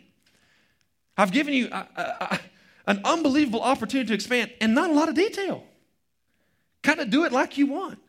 I've 1.17 1.31
given 1.31 1.53
you 1.53 1.69
uh, 1.71 1.85
uh, 1.95 2.13
uh, 2.19 2.38
an 2.85 3.01
unbelievable 3.03 3.62
opportunity 3.62 4.07
to 4.09 4.13
expand, 4.13 4.51
and 4.62 4.75
not 4.75 4.89
a 4.89 4.93
lot 4.93 5.09
of 5.09 5.15
detail. 5.15 5.63
Kind 6.81 7.00
of 7.00 7.09
do 7.09 7.23
it 7.23 7.31
like 7.31 7.57
you 7.57 7.67
want. 7.67 8.00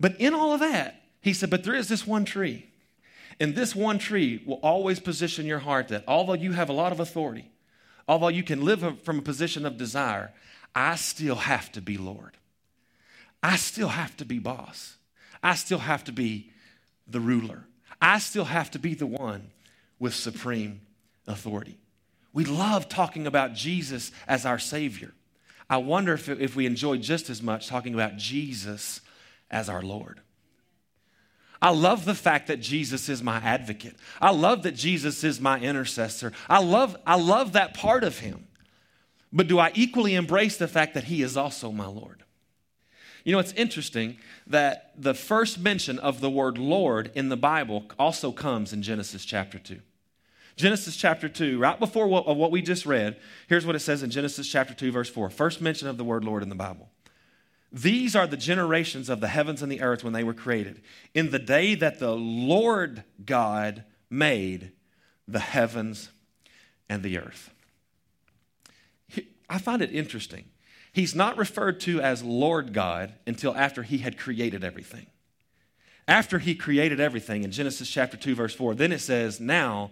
But 0.00 0.20
in 0.20 0.34
all 0.34 0.52
of 0.52 0.60
that, 0.60 1.02
he 1.20 1.32
said, 1.32 1.48
"But 1.48 1.64
there 1.64 1.74
is 1.74 1.88
this 1.88 2.06
one 2.06 2.24
tree." 2.24 2.66
And 3.40 3.54
this 3.54 3.74
one 3.74 3.98
tree 3.98 4.42
will 4.44 4.58
always 4.62 4.98
position 4.98 5.46
your 5.46 5.60
heart 5.60 5.88
that 5.88 6.02
although 6.08 6.34
you 6.34 6.52
have 6.52 6.68
a 6.68 6.72
lot 6.72 6.90
of 6.90 6.98
authority, 6.98 7.48
although 8.08 8.28
you 8.28 8.42
can 8.42 8.64
live 8.64 9.02
from 9.02 9.18
a 9.18 9.22
position 9.22 9.66
of 9.66 9.76
desire, 9.76 10.32
I 10.74 10.96
still 10.96 11.36
have 11.36 11.70
to 11.72 11.80
be 11.80 11.98
Lord. 11.98 12.36
I 13.42 13.56
still 13.56 13.88
have 13.88 14.16
to 14.16 14.24
be 14.24 14.38
boss. 14.38 14.96
I 15.42 15.54
still 15.54 15.78
have 15.78 16.04
to 16.04 16.12
be 16.12 16.50
the 17.06 17.20
ruler. 17.20 17.64
I 18.00 18.18
still 18.18 18.44
have 18.44 18.70
to 18.72 18.78
be 18.78 18.94
the 18.94 19.06
one 19.06 19.50
with 19.98 20.14
supreme 20.14 20.80
authority. 21.26 21.78
We 22.32 22.44
love 22.44 22.88
talking 22.88 23.26
about 23.26 23.54
Jesus 23.54 24.12
as 24.26 24.46
our 24.46 24.58
Savior. 24.58 25.12
I 25.70 25.78
wonder 25.78 26.14
if, 26.14 26.28
if 26.28 26.56
we 26.56 26.66
enjoy 26.66 26.98
just 26.98 27.30
as 27.30 27.42
much 27.42 27.68
talking 27.68 27.94
about 27.94 28.16
Jesus 28.16 29.00
as 29.50 29.68
our 29.68 29.82
Lord. 29.82 30.20
I 31.60 31.70
love 31.70 32.04
the 32.04 32.14
fact 32.14 32.46
that 32.46 32.60
Jesus 32.60 33.08
is 33.08 33.22
my 33.22 33.38
advocate. 33.38 33.96
I 34.20 34.30
love 34.30 34.62
that 34.62 34.76
Jesus 34.76 35.24
is 35.24 35.40
my 35.40 35.58
intercessor. 35.58 36.32
I 36.48 36.62
love, 36.62 36.96
I 37.06 37.16
love 37.16 37.52
that 37.52 37.74
part 37.74 38.04
of 38.04 38.20
him. 38.20 38.46
But 39.32 39.48
do 39.48 39.58
I 39.58 39.72
equally 39.74 40.14
embrace 40.14 40.56
the 40.56 40.68
fact 40.68 40.94
that 40.94 41.04
he 41.04 41.22
is 41.22 41.36
also 41.36 41.72
my 41.72 41.86
Lord? 41.86 42.22
You 43.24 43.32
know, 43.32 43.40
it's 43.40 43.52
interesting 43.52 44.16
that 44.46 44.92
the 44.96 45.14
first 45.14 45.58
mention 45.58 45.98
of 45.98 46.20
the 46.20 46.30
word 46.30 46.56
Lord 46.56 47.10
in 47.14 47.28
the 47.28 47.36
Bible 47.36 47.84
also 47.98 48.32
comes 48.32 48.72
in 48.72 48.82
Genesis 48.82 49.24
chapter 49.24 49.58
2. 49.58 49.80
Genesis 50.56 50.96
chapter 50.96 51.28
2, 51.28 51.58
right 51.58 51.78
before 51.78 52.08
what, 52.08 52.36
what 52.36 52.50
we 52.50 52.62
just 52.62 52.86
read, 52.86 53.16
here's 53.48 53.64
what 53.64 53.76
it 53.76 53.80
says 53.80 54.02
in 54.02 54.10
Genesis 54.10 54.48
chapter 54.48 54.74
2, 54.74 54.90
verse 54.90 55.08
4. 55.08 55.30
First 55.30 55.60
mention 55.60 55.88
of 55.88 55.98
the 55.98 56.04
word 56.04 56.24
Lord 56.24 56.42
in 56.42 56.48
the 56.48 56.54
Bible. 56.54 56.88
These 57.70 58.16
are 58.16 58.26
the 58.26 58.36
generations 58.36 59.08
of 59.08 59.20
the 59.20 59.28
heavens 59.28 59.62
and 59.62 59.70
the 59.70 59.82
earth 59.82 60.02
when 60.02 60.14
they 60.14 60.24
were 60.24 60.34
created. 60.34 60.80
In 61.14 61.30
the 61.30 61.38
day 61.38 61.74
that 61.74 61.98
the 61.98 62.16
Lord 62.16 63.04
God 63.24 63.84
made 64.08 64.72
the 65.26 65.38
heavens 65.38 66.10
and 66.88 67.02
the 67.02 67.18
earth. 67.18 67.50
I 69.50 69.58
find 69.58 69.82
it 69.82 69.92
interesting. 69.92 70.44
He's 70.92 71.14
not 71.14 71.36
referred 71.36 71.80
to 71.80 72.00
as 72.00 72.22
Lord 72.22 72.72
God 72.72 73.14
until 73.26 73.54
after 73.54 73.82
he 73.82 73.98
had 73.98 74.18
created 74.18 74.64
everything. 74.64 75.06
After 76.06 76.38
he 76.38 76.54
created 76.54 77.00
everything 77.00 77.44
in 77.44 77.50
Genesis 77.50 77.90
chapter 77.90 78.16
2, 78.16 78.34
verse 78.34 78.54
4, 78.54 78.74
then 78.74 78.92
it 78.92 79.00
says, 79.00 79.40
Now 79.40 79.90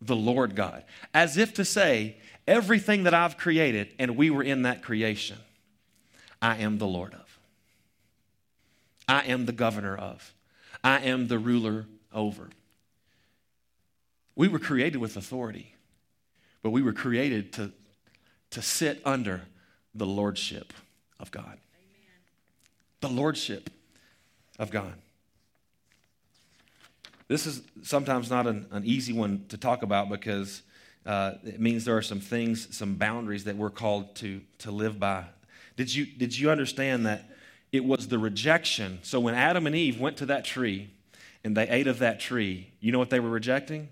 the 0.00 0.16
Lord 0.16 0.54
God. 0.54 0.84
As 1.12 1.36
if 1.36 1.52
to 1.54 1.64
say, 1.64 2.16
everything 2.46 3.02
that 3.02 3.14
I've 3.14 3.36
created, 3.36 3.94
and 3.98 4.16
we 4.16 4.30
were 4.30 4.42
in 4.44 4.62
that 4.62 4.82
creation 4.82 5.38
I 6.40 6.56
am 6.58 6.78
the 6.78 6.86
Lord 6.86 7.14
of. 7.14 7.38
I 9.08 9.22
am 9.22 9.46
the 9.46 9.52
governor 9.52 9.96
of. 9.96 10.34
I 10.84 11.00
am 11.00 11.28
the 11.28 11.38
ruler 11.38 11.86
over. 12.12 12.50
We 14.36 14.48
were 14.48 14.58
created 14.58 14.98
with 14.98 15.16
authority, 15.16 15.74
but 16.62 16.70
we 16.70 16.82
were 16.82 16.92
created 16.92 17.52
to, 17.54 17.72
to 18.50 18.62
sit 18.62 19.00
under 19.04 19.42
the 19.94 20.06
lordship 20.06 20.72
of 21.18 21.30
God. 21.30 21.44
Amen. 21.44 21.58
The 23.00 23.08
lordship 23.08 23.70
of 24.58 24.70
God. 24.70 24.94
This 27.26 27.46
is 27.46 27.62
sometimes 27.82 28.30
not 28.30 28.46
an, 28.46 28.66
an 28.70 28.84
easy 28.84 29.12
one 29.12 29.44
to 29.48 29.58
talk 29.58 29.82
about 29.82 30.08
because 30.08 30.62
uh, 31.04 31.32
it 31.44 31.60
means 31.60 31.84
there 31.84 31.96
are 31.96 32.02
some 32.02 32.20
things, 32.20 32.74
some 32.76 32.94
boundaries 32.94 33.44
that 33.44 33.56
we're 33.56 33.70
called 33.70 34.14
to, 34.16 34.40
to 34.58 34.70
live 34.70 35.00
by 35.00 35.24
did 35.78 35.94
you, 35.94 36.06
did 36.06 36.36
you 36.36 36.50
understand 36.50 37.06
that 37.06 37.30
it 37.70 37.84
was 37.84 38.08
the 38.08 38.18
rejection? 38.18 38.98
So 39.02 39.20
when 39.20 39.36
Adam 39.36 39.64
and 39.64 39.76
Eve 39.76 40.00
went 40.00 40.16
to 40.16 40.26
that 40.26 40.44
tree 40.44 40.90
and 41.44 41.56
they 41.56 41.68
ate 41.68 41.86
of 41.86 42.00
that 42.00 42.18
tree, 42.18 42.72
you 42.80 42.90
know 42.90 42.98
what 42.98 43.10
they 43.10 43.20
were 43.20 43.30
rejecting? 43.30 43.88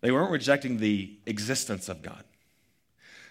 They 0.00 0.10
weren't 0.10 0.30
rejecting 0.30 0.78
the 0.78 1.14
existence 1.26 1.90
of 1.90 2.00
God, 2.00 2.24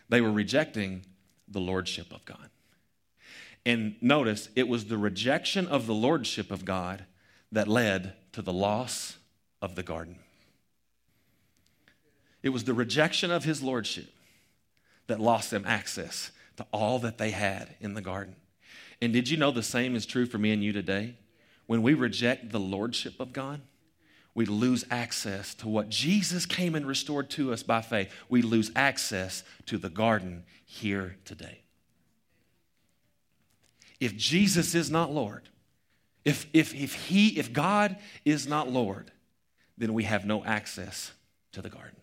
they 0.08 0.22
were 0.22 0.32
rejecting 0.32 1.04
the 1.48 1.60
lordship 1.60 2.14
of 2.14 2.24
God. 2.26 2.52
And 3.66 3.96
notice, 4.02 4.50
it 4.56 4.68
was 4.68 4.86
the 4.86 5.00
rejection 5.00 5.66
of 5.68 5.88
the 5.88 5.96
lordship 5.96 6.52
of 6.52 6.64
God 6.64 7.06
that 7.52 7.68
led 7.68 8.14
to 8.34 8.44
the 8.44 8.54
loss 8.54 9.18
of 9.64 9.74
the 9.74 9.82
garden. 9.82 10.20
It 12.44 12.50
was 12.50 12.66
the 12.66 12.76
rejection 12.76 13.32
of 13.32 13.46
his 13.46 13.64
lordship 13.64 14.14
that 15.08 15.20
lost 15.20 15.50
them 15.50 15.64
access 15.66 16.30
to 16.58 16.66
all 16.72 17.00
that 17.00 17.18
they 17.18 17.32
had 17.32 17.76
in 17.80 17.94
the 17.94 18.02
garden. 18.02 18.36
And 19.02 19.12
did 19.14 19.30
you 19.30 19.38
know 19.38 19.52
the 19.52 19.64
same 19.64 19.96
is 19.96 20.06
true 20.06 20.26
for 20.26 20.38
me 20.38 20.52
and 20.52 20.64
you 20.64 20.72
today? 20.74 21.16
When 21.68 21.82
we 21.82 21.94
reject 21.94 22.52
the 22.52 22.60
lordship 22.60 23.20
of 23.20 23.34
God, 23.34 23.62
we 24.34 24.46
lose 24.46 24.84
access 24.92 25.56
to 25.56 25.68
what 25.68 25.90
Jesus 25.90 26.46
came 26.46 26.76
and 26.76 26.86
restored 26.86 27.30
to 27.32 27.54
us 27.54 27.64
by 27.64 27.82
faith. 27.82 28.12
We 28.30 28.42
lose 28.42 28.70
access 28.76 29.44
to 29.66 29.78
the 29.78 29.90
garden 29.90 30.44
here 30.66 31.18
today. 31.26 31.62
if 34.00 34.16
Jesus 34.16 34.76
is 34.76 34.92
not 34.92 35.12
Lord, 35.12 35.50
if, 36.26 36.48
if, 36.54 36.74
if 36.76 36.94
he, 37.08 37.40
if 37.40 37.54
God 37.54 37.98
is 38.26 38.48
not 38.48 38.70
Lord, 38.70 39.12
then 39.78 39.94
we 39.94 40.04
have 40.04 40.26
no 40.26 40.44
access 40.44 41.12
to 41.54 41.62
the 41.62 41.70
garden. 41.70 41.96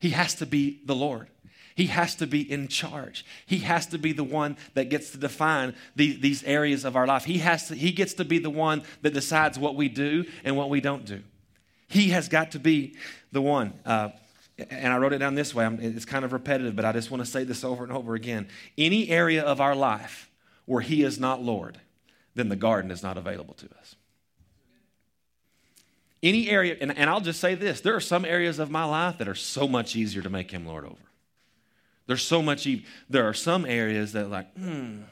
He 0.00 0.10
has 0.10 0.34
to 0.36 0.46
be 0.46 0.82
the 0.84 0.94
Lord. 0.94 1.28
He 1.74 1.86
has 1.86 2.14
to 2.16 2.26
be 2.26 2.40
in 2.50 2.68
charge. 2.68 3.24
He 3.46 3.58
has 3.58 3.86
to 3.88 3.98
be 3.98 4.12
the 4.12 4.24
one 4.24 4.56
that 4.74 4.90
gets 4.90 5.10
to 5.10 5.18
define 5.18 5.74
the, 5.96 6.16
these 6.16 6.44
areas 6.44 6.84
of 6.84 6.94
our 6.94 7.06
life. 7.06 7.24
He, 7.24 7.38
has 7.38 7.68
to, 7.68 7.74
he 7.74 7.90
gets 7.90 8.14
to 8.14 8.24
be 8.24 8.38
the 8.38 8.50
one 8.50 8.82
that 9.02 9.12
decides 9.12 9.58
what 9.58 9.74
we 9.74 9.88
do 9.88 10.24
and 10.44 10.56
what 10.56 10.70
we 10.70 10.80
don't 10.80 11.04
do. 11.04 11.22
He 11.88 12.10
has 12.10 12.28
got 12.28 12.52
to 12.52 12.60
be 12.60 12.94
the 13.32 13.42
one. 13.42 13.72
Uh, 13.84 14.10
and 14.70 14.92
I 14.92 14.98
wrote 14.98 15.12
it 15.12 15.18
down 15.18 15.34
this 15.34 15.52
way. 15.52 15.66
it's 15.80 16.04
kind 16.04 16.24
of 16.24 16.32
repetitive, 16.32 16.76
but 16.76 16.84
I 16.84 16.92
just 16.92 17.10
want 17.10 17.24
to 17.24 17.30
say 17.30 17.42
this 17.42 17.64
over 17.64 17.82
and 17.82 17.92
over 17.92 18.14
again. 18.14 18.48
Any 18.78 19.08
area 19.08 19.42
of 19.42 19.60
our 19.60 19.74
life 19.74 20.30
where 20.66 20.80
He 20.80 21.02
is 21.02 21.18
not 21.18 21.42
Lord, 21.42 21.80
then 22.36 22.48
the 22.48 22.56
garden 22.56 22.92
is 22.92 23.02
not 23.02 23.18
available 23.18 23.54
to 23.54 23.66
us. 23.80 23.96
Any 26.22 26.48
area, 26.48 26.76
and, 26.80 26.96
and 26.96 27.10
I'll 27.10 27.20
just 27.20 27.40
say 27.40 27.56
this 27.56 27.80
there 27.80 27.96
are 27.96 28.00
some 28.00 28.24
areas 28.24 28.60
of 28.60 28.70
my 28.70 28.84
life 28.84 29.18
that 29.18 29.28
are 29.28 29.34
so 29.34 29.66
much 29.66 29.96
easier 29.96 30.22
to 30.22 30.30
make 30.30 30.52
Him 30.52 30.66
Lord 30.66 30.84
over. 30.84 30.96
There's 32.06 32.22
so 32.22 32.42
much, 32.42 32.66
e- 32.66 32.84
there 33.08 33.26
are 33.26 33.34
some 33.34 33.64
areas 33.64 34.12
that, 34.12 34.30
like, 34.30 34.52
hmm, 34.56 35.02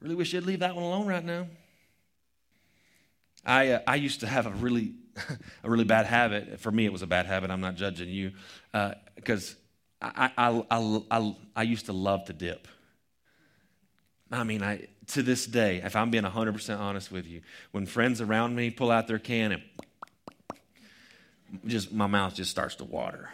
really 0.00 0.14
wish 0.14 0.32
you'd 0.32 0.44
leave 0.44 0.60
that 0.60 0.74
one 0.74 0.84
alone 0.84 1.06
right 1.06 1.24
now. 1.24 1.46
I, 3.44 3.68
uh, 3.68 3.80
I 3.86 3.96
used 3.96 4.20
to 4.20 4.26
have 4.26 4.46
a 4.46 4.50
really, 4.50 4.94
a 5.64 5.70
really 5.70 5.84
bad 5.84 6.06
habit. 6.06 6.60
For 6.60 6.70
me, 6.70 6.84
it 6.84 6.92
was 6.92 7.02
a 7.02 7.06
bad 7.06 7.26
habit. 7.26 7.50
I'm 7.50 7.60
not 7.60 7.74
judging 7.76 8.10
you. 8.10 8.32
Because 9.16 9.56
uh, 10.02 10.10
I, 10.16 10.30
I, 10.36 10.62
I, 10.70 11.00
I, 11.10 11.36
I 11.56 11.62
used 11.62 11.86
to 11.86 11.92
love 11.92 12.26
to 12.26 12.32
dip. 12.32 12.68
I 14.30 14.44
mean, 14.44 14.62
I, 14.62 14.86
to 15.08 15.22
this 15.22 15.46
day, 15.46 15.80
if 15.82 15.96
I'm 15.96 16.10
being 16.10 16.24
100% 16.24 16.78
honest 16.78 17.10
with 17.10 17.26
you, 17.26 17.40
when 17.72 17.86
friends 17.86 18.20
around 18.20 18.54
me 18.54 18.70
pull 18.70 18.90
out 18.90 19.08
their 19.08 19.18
can 19.18 19.52
and 19.52 19.62
just 21.66 21.92
my 21.92 22.06
mouth 22.06 22.34
just 22.34 22.50
starts 22.50 22.76
to 22.76 22.84
water. 22.84 23.30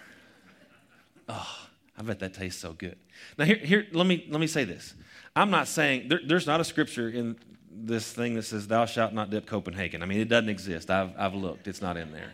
Oh, 1.29 1.59
I 1.99 2.03
bet 2.03 2.19
that 2.21 2.35
tastes 2.35 2.61
so 2.61 2.73
good. 2.73 2.97
Now, 3.39 3.47
here, 3.47 3.57
here 3.57 3.87
let, 3.93 4.07
me, 4.07 4.27
let 4.31 4.41
me 4.41 4.47
say 4.47 4.65
this. 4.65 4.95
I'm 5.35 5.51
not 5.51 5.69
saying, 5.69 6.09
there, 6.09 6.21
there's 6.25 6.47
not 6.47 6.61
a 6.61 6.65
scripture 6.65 7.09
in 7.09 7.37
this 7.71 8.13
thing 8.13 8.35
that 8.35 8.43
says, 8.43 8.67
Thou 8.67 8.85
shalt 8.87 9.13
not 9.13 9.31
dip 9.31 9.47
Copenhagen. 9.47 10.03
I 10.03 10.07
mean, 10.07 10.21
it 10.21 10.29
doesn't 10.29 10.49
exist. 10.49 10.91
I've, 10.91 11.13
I've 11.19 11.35
looked, 11.35 11.69
it's 11.69 11.81
not 11.81 11.97
in 11.97 12.13
there. 12.13 12.33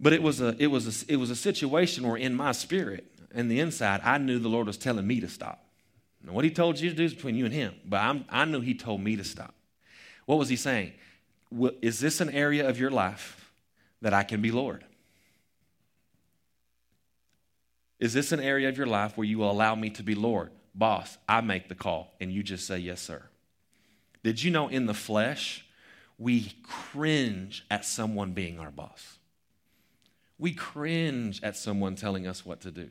But 0.00 0.12
it 0.12 0.22
was, 0.22 0.40
a, 0.40 0.56
it, 0.58 0.66
was 0.66 1.04
a, 1.04 1.12
it 1.12 1.16
was 1.16 1.30
a 1.30 1.36
situation 1.36 2.06
where 2.06 2.16
in 2.16 2.34
my 2.34 2.52
spirit, 2.52 3.06
and 3.34 3.50
the 3.50 3.60
inside, 3.60 4.00
I 4.04 4.18
knew 4.18 4.38
the 4.38 4.48
Lord 4.48 4.66
was 4.66 4.76
telling 4.76 5.06
me 5.06 5.20
to 5.20 5.28
stop. 5.28 5.64
Now, 6.24 6.32
what 6.32 6.44
He 6.44 6.50
told 6.50 6.78
you 6.78 6.90
to 6.90 6.96
do 6.96 7.04
is 7.04 7.14
between 7.14 7.36
you 7.36 7.44
and 7.44 7.54
Him, 7.54 7.74
but 7.84 7.98
I'm, 7.98 8.24
I 8.28 8.44
knew 8.44 8.60
He 8.60 8.74
told 8.74 9.00
me 9.00 9.16
to 9.16 9.24
stop. 9.24 9.54
What 10.26 10.38
was 10.38 10.48
He 10.48 10.56
saying? 10.56 10.92
Is 11.80 12.00
this 12.00 12.20
an 12.20 12.30
area 12.30 12.68
of 12.68 12.80
your 12.80 12.90
life 12.90 13.52
that 14.00 14.12
I 14.12 14.24
can 14.24 14.42
be 14.42 14.50
Lord? 14.50 14.84
Is 18.02 18.12
this 18.12 18.32
an 18.32 18.40
area 18.40 18.68
of 18.68 18.76
your 18.76 18.88
life 18.88 19.16
where 19.16 19.24
you 19.24 19.38
will 19.38 19.50
allow 19.52 19.76
me 19.76 19.88
to 19.90 20.02
be 20.02 20.16
Lord? 20.16 20.50
Boss, 20.74 21.18
I 21.28 21.40
make 21.40 21.68
the 21.68 21.76
call, 21.76 22.12
and 22.20 22.32
you 22.32 22.42
just 22.42 22.66
say, 22.66 22.78
Yes, 22.78 23.00
sir. 23.00 23.22
Did 24.24 24.42
you 24.42 24.50
know 24.50 24.66
in 24.66 24.86
the 24.86 24.92
flesh, 24.92 25.64
we 26.18 26.52
cringe 26.64 27.64
at 27.70 27.84
someone 27.84 28.32
being 28.32 28.58
our 28.58 28.72
boss? 28.72 29.18
We 30.36 30.52
cringe 30.52 31.40
at 31.44 31.56
someone 31.56 31.94
telling 31.94 32.26
us 32.26 32.44
what 32.44 32.62
to 32.62 32.72
do. 32.72 32.90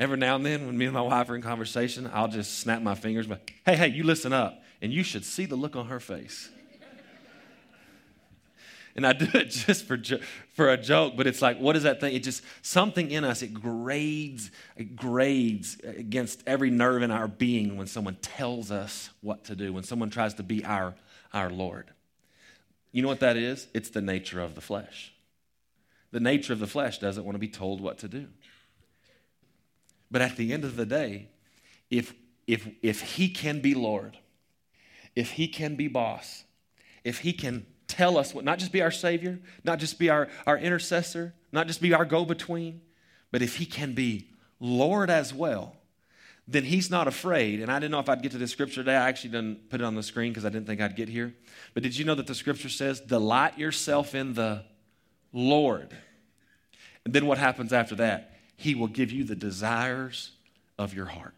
Every 0.00 0.16
now 0.16 0.34
and 0.34 0.44
then, 0.44 0.66
when 0.66 0.76
me 0.76 0.86
and 0.86 0.94
my 0.94 1.02
wife 1.02 1.30
are 1.30 1.36
in 1.36 1.42
conversation, 1.42 2.10
I'll 2.12 2.26
just 2.26 2.58
snap 2.58 2.82
my 2.82 2.96
fingers, 2.96 3.28
but 3.28 3.48
hey, 3.64 3.76
hey, 3.76 3.88
you 3.88 4.02
listen 4.02 4.32
up. 4.32 4.64
And 4.82 4.92
you 4.92 5.04
should 5.04 5.24
see 5.24 5.46
the 5.46 5.54
look 5.54 5.76
on 5.76 5.86
her 5.86 6.00
face. 6.00 6.50
And 8.96 9.06
I 9.06 9.12
do 9.12 9.26
it 9.34 9.44
just 9.50 9.86
for, 9.86 9.98
for 10.54 10.70
a 10.70 10.76
joke, 10.76 11.14
but 11.16 11.26
it's 11.26 11.42
like, 11.42 11.58
what 11.58 11.76
is 11.76 11.84
that 11.84 12.00
thing? 12.00 12.14
It 12.14 12.22
just, 12.22 12.42
something 12.62 13.10
in 13.10 13.24
us, 13.24 13.42
it 13.42 13.54
grades, 13.54 14.50
it 14.76 14.96
grades 14.96 15.78
against 15.84 16.42
every 16.46 16.70
nerve 16.70 17.02
in 17.02 17.10
our 17.10 17.28
being 17.28 17.76
when 17.76 17.86
someone 17.86 18.16
tells 18.16 18.70
us 18.70 19.10
what 19.20 19.44
to 19.44 19.56
do, 19.56 19.72
when 19.72 19.84
someone 19.84 20.10
tries 20.10 20.34
to 20.34 20.42
be 20.42 20.64
our, 20.64 20.94
our 21.32 21.50
Lord. 21.50 21.90
You 22.92 23.02
know 23.02 23.08
what 23.08 23.20
that 23.20 23.36
is? 23.36 23.68
It's 23.72 23.90
the 23.90 24.00
nature 24.00 24.40
of 24.40 24.54
the 24.54 24.60
flesh. 24.60 25.12
The 26.12 26.20
nature 26.20 26.52
of 26.52 26.58
the 26.58 26.66
flesh 26.66 26.98
doesn't 26.98 27.24
want 27.24 27.36
to 27.36 27.40
be 27.40 27.48
told 27.48 27.80
what 27.80 27.98
to 27.98 28.08
do. 28.08 28.26
But 30.10 30.22
at 30.22 30.36
the 30.36 30.52
end 30.52 30.64
of 30.64 30.74
the 30.74 30.86
day, 30.86 31.28
if, 31.88 32.14
if, 32.48 32.68
if 32.82 33.00
he 33.14 33.28
can 33.28 33.60
be 33.60 33.74
Lord, 33.74 34.18
if 35.14 35.32
he 35.32 35.46
can 35.46 35.76
be 35.76 35.86
boss, 35.86 36.44
if 37.04 37.20
he 37.20 37.32
can 37.32 37.64
tell 37.90 38.16
us 38.16 38.34
what, 38.34 38.44
not 38.44 38.58
just 38.58 38.72
be 38.72 38.82
our 38.82 38.90
Savior, 38.90 39.38
not 39.64 39.78
just 39.78 39.98
be 39.98 40.08
our, 40.08 40.28
our 40.46 40.56
intercessor, 40.56 41.34
not 41.52 41.66
just 41.66 41.80
be 41.82 41.92
our 41.92 42.04
go 42.04 42.24
between, 42.24 42.80
but 43.30 43.42
if 43.42 43.56
he 43.56 43.66
can 43.66 43.92
be 43.94 44.28
Lord 44.60 45.10
as 45.10 45.34
well, 45.34 45.76
then 46.46 46.64
he's 46.64 46.90
not 46.90 47.06
afraid. 47.06 47.60
And 47.60 47.70
I 47.70 47.78
didn't 47.78 47.92
know 47.92 48.00
if 48.00 48.08
I'd 48.08 48.22
get 48.22 48.32
to 48.32 48.38
this 48.38 48.50
scripture 48.50 48.82
today. 48.82 48.96
I 48.96 49.08
actually 49.08 49.30
didn't 49.30 49.70
put 49.70 49.80
it 49.80 49.84
on 49.84 49.94
the 49.94 50.02
screen 50.02 50.32
because 50.32 50.44
I 50.44 50.48
didn't 50.48 50.66
think 50.66 50.80
I'd 50.80 50.96
get 50.96 51.08
here. 51.08 51.34
But 51.74 51.82
did 51.82 51.96
you 51.96 52.04
know 52.04 52.14
that 52.16 52.26
the 52.26 52.34
scripture 52.34 52.68
says, 52.68 53.00
Delight 53.00 53.58
yourself 53.58 54.14
in 54.14 54.34
the 54.34 54.64
Lord? 55.32 55.96
And 57.04 57.14
then 57.14 57.26
what 57.26 57.38
happens 57.38 57.72
after 57.72 57.94
that? 57.96 58.36
He 58.56 58.74
will 58.74 58.88
give 58.88 59.12
you 59.12 59.24
the 59.24 59.36
desires 59.36 60.32
of 60.78 60.92
your 60.92 61.06
heart. 61.06 61.34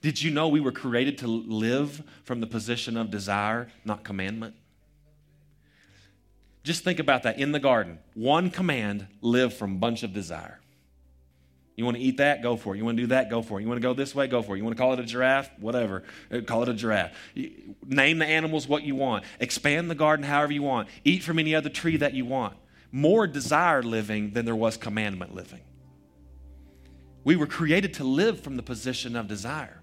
Did 0.00 0.20
you 0.20 0.30
know 0.30 0.48
we 0.48 0.60
were 0.60 0.72
created 0.72 1.18
to 1.18 1.26
live 1.26 2.02
from 2.24 2.40
the 2.40 2.46
position 2.46 2.96
of 2.96 3.10
desire, 3.10 3.68
not 3.84 4.02
commandment? 4.04 4.54
Just 6.62 6.84
think 6.84 6.98
about 6.98 7.24
that 7.24 7.38
in 7.38 7.52
the 7.52 7.58
garden. 7.58 7.98
One 8.14 8.50
command 8.50 9.06
live 9.20 9.54
from 9.54 9.78
bunch 9.78 10.02
of 10.02 10.12
desire. 10.12 10.60
You 11.74 11.84
want 11.84 11.96
to 11.96 12.02
eat 12.02 12.18
that? 12.18 12.42
Go 12.42 12.56
for 12.56 12.74
it. 12.74 12.78
You 12.78 12.84
want 12.84 12.98
to 12.98 13.02
do 13.02 13.06
that? 13.08 13.30
Go 13.30 13.42
for 13.42 13.58
it. 13.58 13.62
You 13.62 13.68
want 13.68 13.80
to 13.80 13.82
go 13.82 13.94
this 13.94 14.14
way? 14.14 14.26
Go 14.26 14.42
for 14.42 14.54
it. 14.54 14.58
You 14.58 14.64
want 14.64 14.76
to 14.76 14.80
call 14.80 14.92
it 14.92 15.00
a 15.00 15.04
giraffe? 15.04 15.50
Whatever. 15.58 16.04
Uh, 16.30 16.40
call 16.42 16.62
it 16.62 16.68
a 16.68 16.74
giraffe. 16.74 17.12
Name 17.86 18.18
the 18.18 18.26
animals 18.26 18.68
what 18.68 18.82
you 18.82 18.94
want. 18.94 19.24
Expand 19.40 19.90
the 19.90 19.94
garden 19.94 20.24
however 20.24 20.52
you 20.52 20.62
want. 20.62 20.88
Eat 21.04 21.22
from 21.22 21.38
any 21.38 21.54
other 21.54 21.70
tree 21.70 21.96
that 21.96 22.12
you 22.12 22.26
want. 22.26 22.56
More 22.92 23.26
desire 23.26 23.82
living 23.82 24.32
than 24.32 24.44
there 24.44 24.54
was 24.54 24.76
commandment 24.76 25.34
living. 25.34 25.62
We 27.24 27.36
were 27.36 27.46
created 27.46 27.94
to 27.94 28.04
live 28.04 28.40
from 28.40 28.56
the 28.56 28.62
position 28.62 29.16
of 29.16 29.26
desire. 29.26 29.80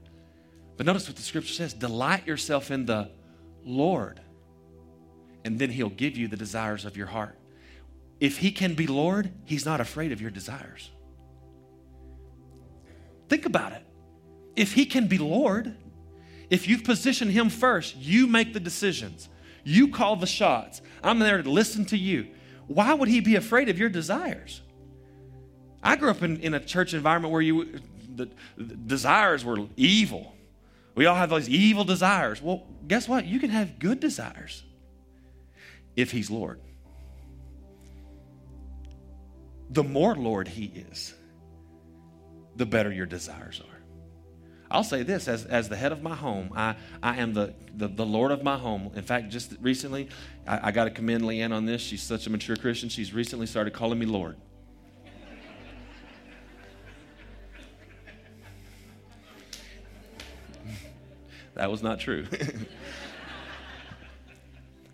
But 0.77 0.85
notice 0.85 1.07
what 1.07 1.15
the 1.17 1.23
scripture 1.23 1.53
says 1.53 1.73
delight 1.73 2.27
yourself 2.27 2.69
in 2.69 2.85
the 2.85 3.09
Lord, 3.65 4.21
and 5.43 5.60
then 5.60 5.69
He'll 5.69 5.89
give 5.89 6.17
you 6.17 6.28
the 6.28 6.38
desires 6.38 6.86
of 6.86 6.97
your 6.97 7.08
heart. 7.08 7.38
If 8.19 8.38
He 8.38 8.52
can 8.52 8.73
be 8.73 8.88
Lord, 8.88 9.32
He's 9.45 9.65
not 9.65 9.82
afraid 9.82 10.12
of 10.12 10.21
your 10.21 10.32
desires. 10.32 10.89
Think 13.30 13.45
about 13.45 13.71
it. 13.73 13.84
If 14.56 14.73
He 14.73 14.86
can 14.86 15.08
be 15.08 15.17
Lord, 15.17 15.75
if 16.49 16.67
you've 16.67 16.84
positioned 16.84 17.32
Him 17.32 17.49
first, 17.49 17.95
you 17.95 18.28
make 18.28 18.54
the 18.54 18.60
decisions, 18.60 19.30
you 19.63 19.89
call 19.89 20.15
the 20.15 20.28
shots. 20.28 20.82
I'm 21.04 21.19
there 21.19 21.41
to 21.41 21.49
listen 21.49 21.86
to 21.86 21.97
you. 21.97 22.28
Why 22.67 22.93
would 22.93 23.08
He 23.08 23.19
be 23.19 23.36
afraid 23.36 23.69
of 23.69 23.80
your 23.80 23.89
desires? 23.89 24.62
I 25.82 25.95
grew 25.95 26.10
up 26.10 26.21
in, 26.21 26.38
in 26.41 26.54
a 26.54 26.60
church 26.60 26.93
environment 26.93 27.32
where 27.32 27.41
you, 27.41 27.80
the, 28.15 28.30
the 28.58 28.75
desires 28.75 29.45
were 29.45 29.58
evil. 29.78 30.36
We 30.93 31.06
all 31.06 31.15
have 31.15 31.30
those 31.30 31.47
evil 31.47 31.86
desires. 31.86 32.41
Well, 32.41 32.63
guess 32.86 33.08
what? 33.08 33.25
You 33.25 33.39
can 33.39 33.49
have 33.52 33.80
good 33.80 34.02
desires 34.02 34.63
if 35.95 36.12
He's 36.12 36.30
Lord. 36.30 36.62
The 39.69 39.84
more 39.84 40.15
Lord 40.15 40.47
He 40.47 40.65
is, 40.65 41.13
the 42.56 42.65
better 42.65 42.91
your 42.91 43.06
desires 43.06 43.62
are. 43.62 43.80
I'll 44.71 44.84
say 44.84 45.02
this 45.02 45.28
as, 45.28 45.45
as 45.45 45.67
the 45.67 45.75
head 45.75 45.91
of 45.91 46.04
my 46.04 46.15
home, 46.15 46.52
I, 46.56 46.75
I 47.02 47.17
am 47.17 47.34
the, 47.34 47.56
the, 47.75 47.88
the 47.88 48.06
Lord 48.06 48.32
of 48.32 48.43
my 48.43 48.56
home. 48.56 48.91
In 48.95 49.02
fact, 49.02 49.30
just 49.30 49.56
recently, 49.62 50.10
I, 50.47 50.67
I 50.67 50.71
got 50.71 50.84
to 50.84 50.91
commend 50.91 51.23
Leanne 51.23 51.52
on 51.52 51.65
this. 51.65 51.82
She's 51.82 52.04
such 52.04 52.28
a 52.28 52.30
mature 52.30 52.56
Christian. 52.56 52.88
She's 52.89 53.12
recently 53.12 53.47
started 53.47 53.73
calling 53.73 53.97
me 53.97 54.06
Lord. 54.06 54.38
That 61.56 61.69
was 61.69 61.84
not 61.84 61.99
true. 61.99 62.25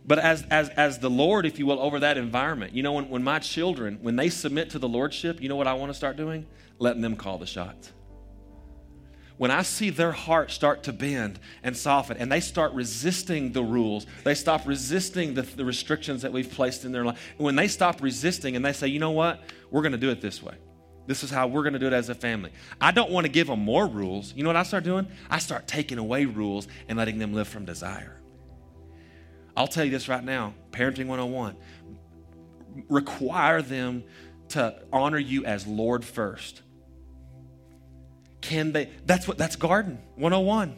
but 0.07 0.19
as, 0.19 0.43
as, 0.51 0.69
as 0.69 0.99
the 0.99 1.09
Lord, 1.09 1.45
if 1.45 1.57
you 1.57 1.65
will, 1.65 1.79
over 1.79 1.99
that 1.99 2.17
environment, 2.17 2.73
you 2.73 2.83
know, 2.83 2.93
when, 2.93 3.09
when 3.09 3.23
my 3.23 3.39
children, 3.39 3.97
when 4.01 4.15
they 4.15 4.29
submit 4.29 4.69
to 4.71 4.79
the 4.79 4.87
Lordship, 4.87 5.41
you 5.41 5.49
know 5.49 5.55
what 5.55 5.67
I 5.67 5.73
want 5.73 5.89
to 5.89 5.93
start 5.95 6.15
doing? 6.15 6.45
Letting 6.77 7.01
them 7.01 7.15
call 7.15 7.37
the 7.37 7.47
shots. 7.47 7.91
When 9.37 9.51
I 9.51 9.63
see 9.63 9.89
their 9.89 10.13
heart 10.13 10.51
start 10.51 10.83
to 10.83 10.93
bend 10.93 11.39
and 11.61 11.75
soften 11.75 12.17
and 12.17 12.31
they 12.31 12.39
start 12.39 12.71
resisting 12.73 13.51
the 13.51 13.63
rules, 13.63 14.05
they 14.23 14.35
stop 14.35 14.65
resisting 14.65 15.33
the, 15.33 15.41
the 15.41 15.65
restrictions 15.65 16.21
that 16.21 16.31
we've 16.31 16.49
placed 16.49 16.85
in 16.85 16.91
their 16.91 17.03
life. 17.03 17.19
And 17.37 17.45
When 17.45 17.55
they 17.55 17.67
stop 17.67 18.01
resisting 18.01 18.55
and 18.55 18.63
they 18.63 18.71
say, 18.71 18.87
you 18.87 18.99
know 18.99 19.11
what, 19.11 19.41
we're 19.71 19.81
going 19.81 19.91
to 19.91 19.97
do 19.97 20.09
it 20.09 20.21
this 20.21 20.41
way. 20.41 20.55
This 21.07 21.23
is 21.23 21.29
how 21.29 21.47
we're 21.47 21.63
going 21.63 21.73
to 21.73 21.79
do 21.79 21.87
it 21.87 21.93
as 21.93 22.09
a 22.09 22.15
family. 22.15 22.51
I 22.79 22.91
don't 22.91 23.11
want 23.11 23.25
to 23.25 23.31
give 23.31 23.47
them 23.47 23.59
more 23.59 23.87
rules. 23.87 24.33
You 24.35 24.43
know 24.43 24.49
what 24.49 24.55
I 24.55 24.63
start 24.63 24.83
doing? 24.83 25.07
I 25.29 25.39
start 25.39 25.67
taking 25.67 25.97
away 25.97 26.25
rules 26.25 26.67
and 26.87 26.97
letting 26.97 27.19
them 27.19 27.33
live 27.33 27.47
from 27.47 27.65
desire. 27.65 28.21
I'll 29.55 29.67
tell 29.67 29.85
you 29.85 29.91
this 29.91 30.07
right 30.07 30.23
now 30.23 30.53
Parenting 30.71 31.07
101 31.07 31.55
require 32.89 33.61
them 33.61 34.03
to 34.49 34.77
honor 34.91 35.17
you 35.17 35.45
as 35.45 35.65
Lord 35.65 36.03
first. 36.03 36.61
Can 38.41 38.73
they? 38.73 38.89
That's 39.05 39.27
what 39.27 39.37
that's 39.37 39.55
garden 39.55 39.99
101. 40.15 40.75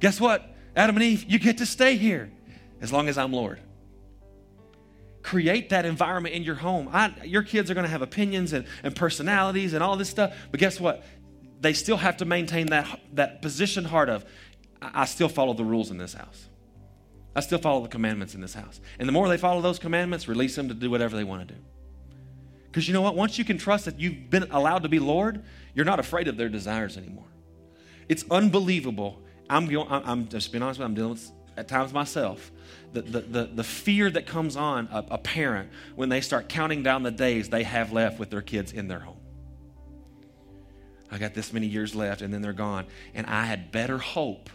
Guess 0.00 0.20
what? 0.20 0.54
Adam 0.74 0.96
and 0.96 1.04
Eve, 1.04 1.24
you 1.28 1.38
get 1.38 1.58
to 1.58 1.66
stay 1.66 1.96
here 1.96 2.30
as 2.80 2.92
long 2.92 3.08
as 3.08 3.18
I'm 3.18 3.32
Lord 3.32 3.60
create 5.22 5.70
that 5.70 5.84
environment 5.84 6.34
in 6.34 6.42
your 6.42 6.54
home. 6.54 6.88
I, 6.92 7.14
your 7.24 7.42
kids 7.42 7.70
are 7.70 7.74
going 7.74 7.84
to 7.84 7.90
have 7.90 8.02
opinions 8.02 8.52
and, 8.52 8.66
and 8.82 8.96
personalities 8.96 9.74
and 9.74 9.82
all 9.82 9.96
this 9.96 10.08
stuff, 10.08 10.34
but 10.50 10.58
guess 10.60 10.80
what? 10.80 11.04
They 11.60 11.72
still 11.72 11.98
have 11.98 12.16
to 12.18 12.24
maintain 12.24 12.68
that, 12.68 13.00
that 13.12 13.42
position 13.42 13.84
heart 13.84 14.08
of, 14.08 14.24
I, 14.80 15.02
I 15.02 15.04
still 15.04 15.28
follow 15.28 15.52
the 15.52 15.64
rules 15.64 15.90
in 15.90 15.98
this 15.98 16.14
house. 16.14 16.48
I 17.34 17.40
still 17.40 17.58
follow 17.58 17.82
the 17.82 17.88
commandments 17.88 18.34
in 18.34 18.40
this 18.40 18.54
house. 18.54 18.80
And 18.98 19.08
the 19.08 19.12
more 19.12 19.28
they 19.28 19.36
follow 19.36 19.60
those 19.60 19.78
commandments, 19.78 20.26
release 20.26 20.56
them 20.56 20.68
to 20.68 20.74
do 20.74 20.90
whatever 20.90 21.16
they 21.16 21.24
want 21.24 21.46
to 21.46 21.54
do. 21.54 21.60
Because 22.66 22.88
you 22.88 22.94
know 22.94 23.02
what? 23.02 23.16
Once 23.16 23.38
you 23.38 23.44
can 23.44 23.58
trust 23.58 23.84
that 23.84 23.98
you've 23.98 24.30
been 24.30 24.46
allowed 24.50 24.82
to 24.82 24.88
be 24.88 24.98
Lord, 24.98 25.42
you're 25.74 25.84
not 25.84 26.00
afraid 26.00 26.28
of 26.28 26.36
their 26.36 26.48
desires 26.48 26.96
anymore. 26.96 27.26
It's 28.08 28.24
unbelievable. 28.30 29.20
I'm, 29.48 29.68
I'm 29.88 30.28
just 30.28 30.52
being 30.52 30.62
honest 30.62 30.78
with 30.78 30.84
you, 30.84 30.88
I'm 30.88 30.94
dealing 30.94 31.12
with 31.12 31.32
at 31.56 31.68
times 31.68 31.92
myself 31.92 32.50
the, 32.92 33.02
the, 33.02 33.20
the, 33.20 33.50
the 33.54 33.64
fear 33.64 34.10
that 34.10 34.26
comes 34.26 34.56
on 34.56 34.88
a, 34.90 35.04
a 35.12 35.18
parent 35.18 35.68
when 35.94 36.08
they 36.08 36.20
start 36.20 36.48
counting 36.48 36.82
down 36.82 37.02
the 37.02 37.10
days 37.10 37.48
they 37.50 37.64
have 37.64 37.92
left 37.92 38.18
with 38.18 38.30
their 38.30 38.40
kids 38.40 38.72
in 38.72 38.88
their 38.88 39.00
home. 39.00 39.20
I 41.10 41.18
got 41.18 41.34
this 41.34 41.52
many 41.52 41.66
years 41.66 41.94
left 41.94 42.22
and 42.22 42.32
then 42.32 42.40
they're 42.40 42.52
gone. 42.52 42.86
And 43.14 43.26
I 43.26 43.44
had 43.44 43.72
better 43.72 43.98
hope 43.98 44.48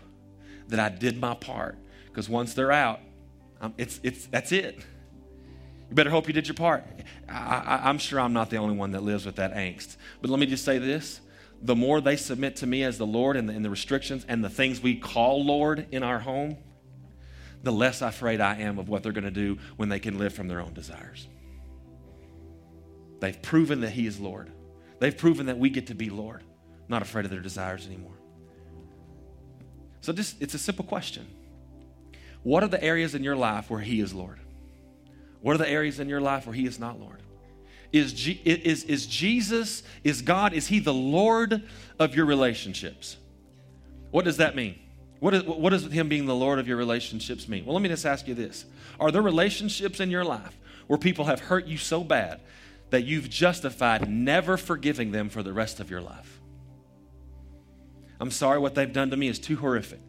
that 0.70 0.80
I 0.80 0.90
did 0.90 1.20
my 1.20 1.36
part 1.36 1.78
because 2.16 2.30
once 2.30 2.54
they're 2.54 2.72
out, 2.72 3.02
um, 3.60 3.74
it's, 3.78 4.00
it's, 4.02 4.26
that's 4.28 4.54
it. 4.54 4.78
You 5.90 5.96
better 5.96 6.10
hope 6.10 6.28
you 6.28 6.34
did 6.34 6.48
your 6.48 6.56
part. 6.56 6.86
I, 7.28 7.90
am 7.90 7.98
sure 7.98 8.22
I'm 8.22 8.32
not 8.32 8.50
the 8.50 8.56
only 8.56 8.74
one 8.74 8.92
that 8.92 9.04
lives 9.04 9.26
with 9.26 9.36
that 9.36 9.54
angst. 9.54 9.98
But 10.22 10.32
let 10.32 10.40
me 10.40 10.46
just 10.46 10.64
say 10.64 10.78
this 10.78 11.20
the 11.62 11.76
more 11.76 12.00
they 12.00 12.16
submit 12.16 12.56
to 12.58 12.68
me 12.68 12.84
as 12.84 12.98
the 12.98 13.06
Lord 13.06 13.36
and 13.36 13.50
the, 13.50 13.54
and 13.54 13.66
the 13.66 13.70
restrictions 13.70 14.26
and 14.30 14.42
the 14.44 14.50
things 14.50 14.82
we 14.82 14.96
call 14.96 15.44
Lord 15.44 15.88
in 15.92 16.04
our 16.04 16.20
home, 16.20 16.58
the 17.64 17.72
less 17.72 18.02
afraid 18.02 18.40
I 18.40 18.58
am 18.58 18.80
of 18.80 18.88
what 18.88 19.04
they're 19.04 19.12
going 19.12 19.26
to 19.26 19.32
do 19.32 19.58
when 19.76 19.90
they 19.90 20.00
can 20.00 20.18
live 20.18 20.34
from 20.34 20.48
their 20.48 20.62
own 20.62 20.74
desires. 20.74 21.28
They've 23.20 23.42
proven 23.42 23.82
that 23.82 23.92
He 23.92 24.08
is 24.08 24.22
Lord. 24.22 24.52
They've 25.00 25.18
proven 25.18 25.48
that 25.48 25.58
we 25.58 25.70
get 25.70 25.88
to 25.88 25.96
be 25.96 26.10
Lord, 26.10 26.44
not 26.88 27.02
afraid 27.02 27.26
of 27.26 27.32
their 27.32 27.42
desires 27.42 27.86
anymore. 27.86 28.18
So 30.00 30.14
just 30.14 30.42
it's 30.42 30.54
a 30.54 30.60
simple 30.60 30.86
question. 30.86 31.28
What 32.46 32.62
are 32.62 32.68
the 32.68 32.84
areas 32.84 33.16
in 33.16 33.24
your 33.24 33.36
life 33.36 33.72
where 33.72 33.80
He 33.80 34.00
is 34.00 34.14
Lord? 34.14 34.40
What 35.42 35.56
are 35.56 35.58
the 35.58 35.68
areas 35.68 36.00
in 36.00 36.08
your 36.08 36.22
life 36.22 36.46
where 36.46 36.54
He 36.54 36.68
is 36.68 36.78
not 36.78 37.00
Lord? 37.00 37.24
Is, 37.92 38.14
G, 38.14 38.40
is, 38.46 38.84
is 38.84 39.08
Jesus, 39.08 39.82
is 40.04 40.22
God, 40.22 40.54
is 40.54 40.68
He 40.68 40.78
the 40.78 40.94
Lord 40.94 41.64
of 41.98 42.16
your 42.16 42.28
relationships? 42.28 43.18
What 44.12 44.26
does 44.26 44.38
that 44.38 44.56
mean? 44.56 44.78
What, 45.20 45.34
is, 45.34 45.44
what 45.44 45.72
does 45.72 45.86
Him 45.86 46.08
being 46.08 46.28
the 46.28 46.36
Lord 46.36 46.60
of 46.60 46.68
your 46.68 46.78
relationships 46.78 47.48
mean? 47.48 47.66
Well, 47.66 47.74
let 47.74 47.82
me 47.82 47.90
just 47.90 48.06
ask 48.06 48.28
you 48.28 48.36
this 48.36 48.66
Are 49.00 49.10
there 49.10 49.24
relationships 49.24 50.00
in 50.00 50.12
your 50.12 50.24
life 50.24 50.56
where 50.86 51.00
people 51.00 51.26
have 51.26 51.40
hurt 51.40 51.66
you 51.66 51.80
so 51.80 52.04
bad 52.04 52.42
that 52.92 53.06
you've 53.06 53.28
justified 53.28 54.08
never 54.08 54.56
forgiving 54.56 55.12
them 55.12 55.30
for 55.30 55.42
the 55.42 55.52
rest 55.52 55.80
of 55.80 55.90
your 55.90 56.02
life? 56.02 56.40
I'm 58.20 58.30
sorry 58.30 58.60
what 58.60 58.76
they've 58.76 58.94
done 58.94 59.10
to 59.10 59.18
me 59.18 59.30
is 59.30 59.40
too 59.40 59.56
horrific. 59.56 60.00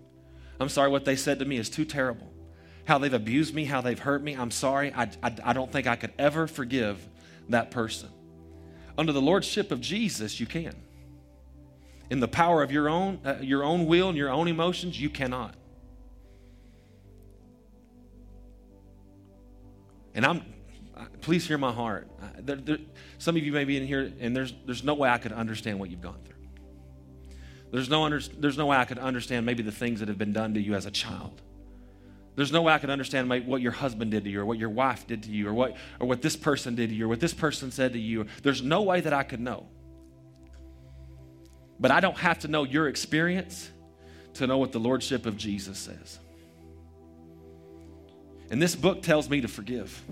I'm 0.59 0.69
sorry 0.69 0.91
what 0.91 1.05
they 1.05 1.17
said 1.17 1.39
to 1.41 1.45
me 1.45 1.57
is 1.57 1.69
too 1.69 1.85
terrible. 1.85 2.33
How 2.85 2.99
they've 2.99 3.13
abused 3.13 3.55
me, 3.55 3.65
how 3.65 3.81
they've 3.81 3.99
hurt 3.99 4.23
me, 4.23 4.35
I'm 4.35 4.51
sorry. 4.51 4.93
I, 4.95 5.11
I, 5.23 5.35
I 5.45 5.53
don't 5.53 5.71
think 5.71 5.87
I 5.87 5.97
could 5.97 6.13
ever 6.19 6.47
forgive 6.47 7.07
that 7.49 7.71
person. 7.71 8.11
Under 8.97 9.13
the 9.13 9.21
lordship 9.21 9.71
of 9.71 9.81
Jesus, 9.81 10.41
you 10.41 10.47
can 10.47 10.75
in 12.11 12.21
the 12.21 12.29
power 12.29 12.63
of 12.63 12.71
your 12.71 12.89
own, 12.89 13.21
uh, 13.25 13.37
your 13.41 13.65
own 13.65 13.87
will 13.87 14.09
and 14.09 14.17
your 14.17 14.31
own 14.31 14.49
emotions, 14.49 15.01
you 15.01 15.11
cannot. 15.11 15.55
And 20.15 20.25
I'm, 20.25 20.43
please 21.21 21.47
hear 21.47 21.59
my 21.59 21.73
heart. 21.73 22.09
There, 22.39 22.57
there, 22.57 22.79
some 23.19 23.37
of 23.37 23.43
you 23.43 23.53
may 23.53 23.65
be 23.65 23.77
in 23.77 23.87
here, 23.87 24.13
and 24.21 24.35
there's, 24.35 24.55
there's 24.65 24.85
no 24.85 24.95
way 24.95 25.09
I 25.11 25.19
could 25.19 25.33
understand 25.33 25.79
what 25.79 25.91
you've 25.91 26.01
gone 26.01 26.21
through. 26.25 26.36
There's 27.73 27.89
no, 27.89 28.05
under, 28.05 28.21
there's 28.21 28.57
no 28.57 28.67
way 28.67 28.77
I 28.77 28.85
could 28.85 28.99
understand 28.99 29.45
maybe 29.45 29.63
the 29.63 29.73
things 29.73 30.01
that 30.01 30.09
have 30.09 30.19
been 30.19 30.33
done 30.33 30.55
to 30.55 30.61
you 30.61 30.75
as 30.75 30.87
a 30.87 30.91
child. 30.91 31.43
There's 32.37 32.53
no 32.53 32.63
way 32.63 32.73
I 32.73 32.79
could 32.79 32.91
understand 32.91 33.31
what 33.31 33.61
your 33.61 33.73
husband 33.73 34.11
did 34.11 34.25
to 34.25 34.31
you, 34.31 34.41
or 34.41 34.45
what 34.45 34.59
your 34.59 34.69
wife 34.69 35.07
did 35.07 35.23
to 35.25 35.31
you, 35.31 35.49
or 35.49 35.55
what, 35.55 35.77
or 35.99 36.07
what 36.07 36.21
this 36.21 36.37
person 36.37 36.75
did 36.75 36.91
to 36.91 36.95
you, 36.95 37.07
or 37.07 37.09
what 37.09 37.21
this 37.21 37.35
person 37.35 37.71
said 37.71 37.95
to 37.95 37.99
you. 37.99 38.27
There's 38.43 38.63
no 38.63 38.83
way 38.83 39.01
that 39.01 39.13
I 39.13 39.23
could 39.23 39.41
know. 39.41 39.67
But 41.81 41.91
I 41.91 42.01
don't 42.01 42.17
have 42.19 42.41
to 42.41 42.49
know 42.49 42.65
your 42.65 42.89
experience 42.89 43.71
to 44.35 44.47
know 44.47 44.59
what 44.59 44.73
the 44.73 44.81
Lordship 44.81 45.25
of 45.27 45.37
Jesus 45.37 45.79
says. 45.79 46.19
And 48.51 48.61
this 48.61 48.77
book 48.77 49.03
tells 49.03 49.29
me 49.29 49.41
to 49.41 49.49
forgive. 49.49 50.03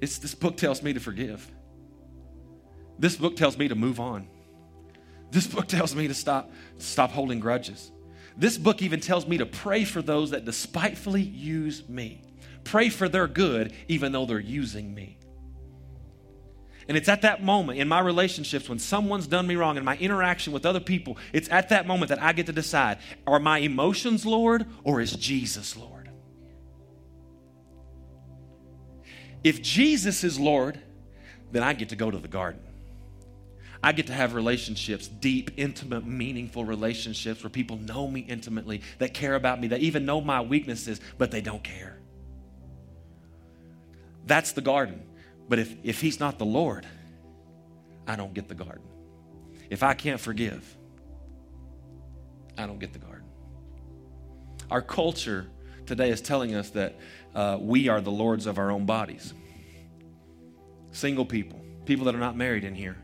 It's, 0.00 0.18
this 0.18 0.34
book 0.34 0.56
tells 0.56 0.82
me 0.82 0.92
to 0.92 1.00
forgive. 1.00 1.50
This 2.98 3.16
book 3.16 3.36
tells 3.36 3.56
me 3.56 3.68
to 3.68 3.74
move 3.74 3.98
on. 3.98 4.28
This 5.30 5.46
book 5.46 5.66
tells 5.66 5.94
me 5.94 6.08
to 6.08 6.14
stop, 6.14 6.50
stop 6.78 7.10
holding 7.10 7.40
grudges. 7.40 7.90
This 8.36 8.58
book 8.58 8.82
even 8.82 9.00
tells 9.00 9.26
me 9.26 9.38
to 9.38 9.46
pray 9.46 9.84
for 9.84 10.02
those 10.02 10.30
that 10.30 10.44
despitefully 10.44 11.22
use 11.22 11.88
me. 11.88 12.22
Pray 12.64 12.88
for 12.88 13.08
their 13.08 13.28
good, 13.28 13.72
even 13.88 14.12
though 14.12 14.26
they're 14.26 14.38
using 14.38 14.94
me. 14.94 15.18
And 16.88 16.96
it's 16.96 17.08
at 17.08 17.22
that 17.22 17.42
moment 17.42 17.78
in 17.78 17.88
my 17.88 18.00
relationships 18.00 18.68
when 18.68 18.78
someone's 18.78 19.26
done 19.26 19.46
me 19.46 19.56
wrong 19.56 19.76
in 19.76 19.84
my 19.84 19.96
interaction 19.96 20.52
with 20.52 20.66
other 20.66 20.80
people, 20.80 21.16
it's 21.32 21.48
at 21.50 21.70
that 21.70 21.86
moment 21.86 22.10
that 22.10 22.22
I 22.22 22.32
get 22.32 22.46
to 22.46 22.52
decide 22.52 22.98
are 23.26 23.38
my 23.38 23.58
emotions 23.58 24.26
Lord 24.26 24.66
or 24.82 25.00
is 25.00 25.12
Jesus 25.12 25.76
Lord? 25.76 26.10
If 29.42 29.62
Jesus 29.62 30.24
is 30.24 30.38
Lord, 30.38 30.78
then 31.52 31.62
I 31.62 31.72
get 31.74 31.90
to 31.90 31.96
go 31.96 32.10
to 32.10 32.18
the 32.18 32.28
garden. 32.28 32.60
I 33.84 33.92
get 33.92 34.06
to 34.06 34.14
have 34.14 34.32
relationships, 34.32 35.08
deep, 35.08 35.50
intimate, 35.58 36.06
meaningful 36.06 36.64
relationships 36.64 37.42
where 37.42 37.50
people 37.50 37.76
know 37.76 38.08
me 38.08 38.20
intimately, 38.20 38.80
that 38.96 39.12
care 39.12 39.34
about 39.34 39.60
me, 39.60 39.68
that 39.68 39.80
even 39.80 40.06
know 40.06 40.22
my 40.22 40.40
weaknesses, 40.40 41.02
but 41.18 41.30
they 41.30 41.42
don't 41.42 41.62
care. 41.62 41.98
That's 44.24 44.52
the 44.52 44.62
garden. 44.62 45.02
But 45.50 45.58
if, 45.58 45.76
if 45.82 46.00
he's 46.00 46.18
not 46.18 46.38
the 46.38 46.46
Lord, 46.46 46.86
I 48.06 48.16
don't 48.16 48.32
get 48.32 48.48
the 48.48 48.54
garden. 48.54 48.88
If 49.68 49.82
I 49.82 49.92
can't 49.92 50.18
forgive, 50.18 50.64
I 52.56 52.66
don't 52.66 52.78
get 52.78 52.94
the 52.94 53.00
garden. 53.00 53.26
Our 54.70 54.80
culture 54.80 55.46
today 55.84 56.08
is 56.08 56.22
telling 56.22 56.54
us 56.54 56.70
that 56.70 56.96
uh, 57.34 57.58
we 57.60 57.88
are 57.88 58.00
the 58.00 58.10
lords 58.10 58.46
of 58.46 58.56
our 58.56 58.70
own 58.70 58.86
bodies. 58.86 59.34
Single 60.92 61.26
people, 61.26 61.62
people 61.84 62.06
that 62.06 62.14
are 62.14 62.18
not 62.18 62.34
married 62.34 62.64
in 62.64 62.74
here. 62.74 62.96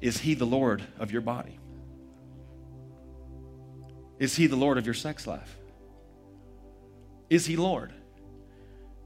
Is 0.00 0.18
he 0.18 0.34
the 0.34 0.46
Lord 0.46 0.82
of 0.98 1.12
your 1.12 1.20
body? 1.20 1.58
Is 4.18 4.36
he 4.36 4.46
the 4.46 4.56
Lord 4.56 4.78
of 4.78 4.84
your 4.84 4.94
sex 4.94 5.26
life? 5.26 5.56
Is 7.28 7.46
he 7.46 7.56
Lord? 7.56 7.92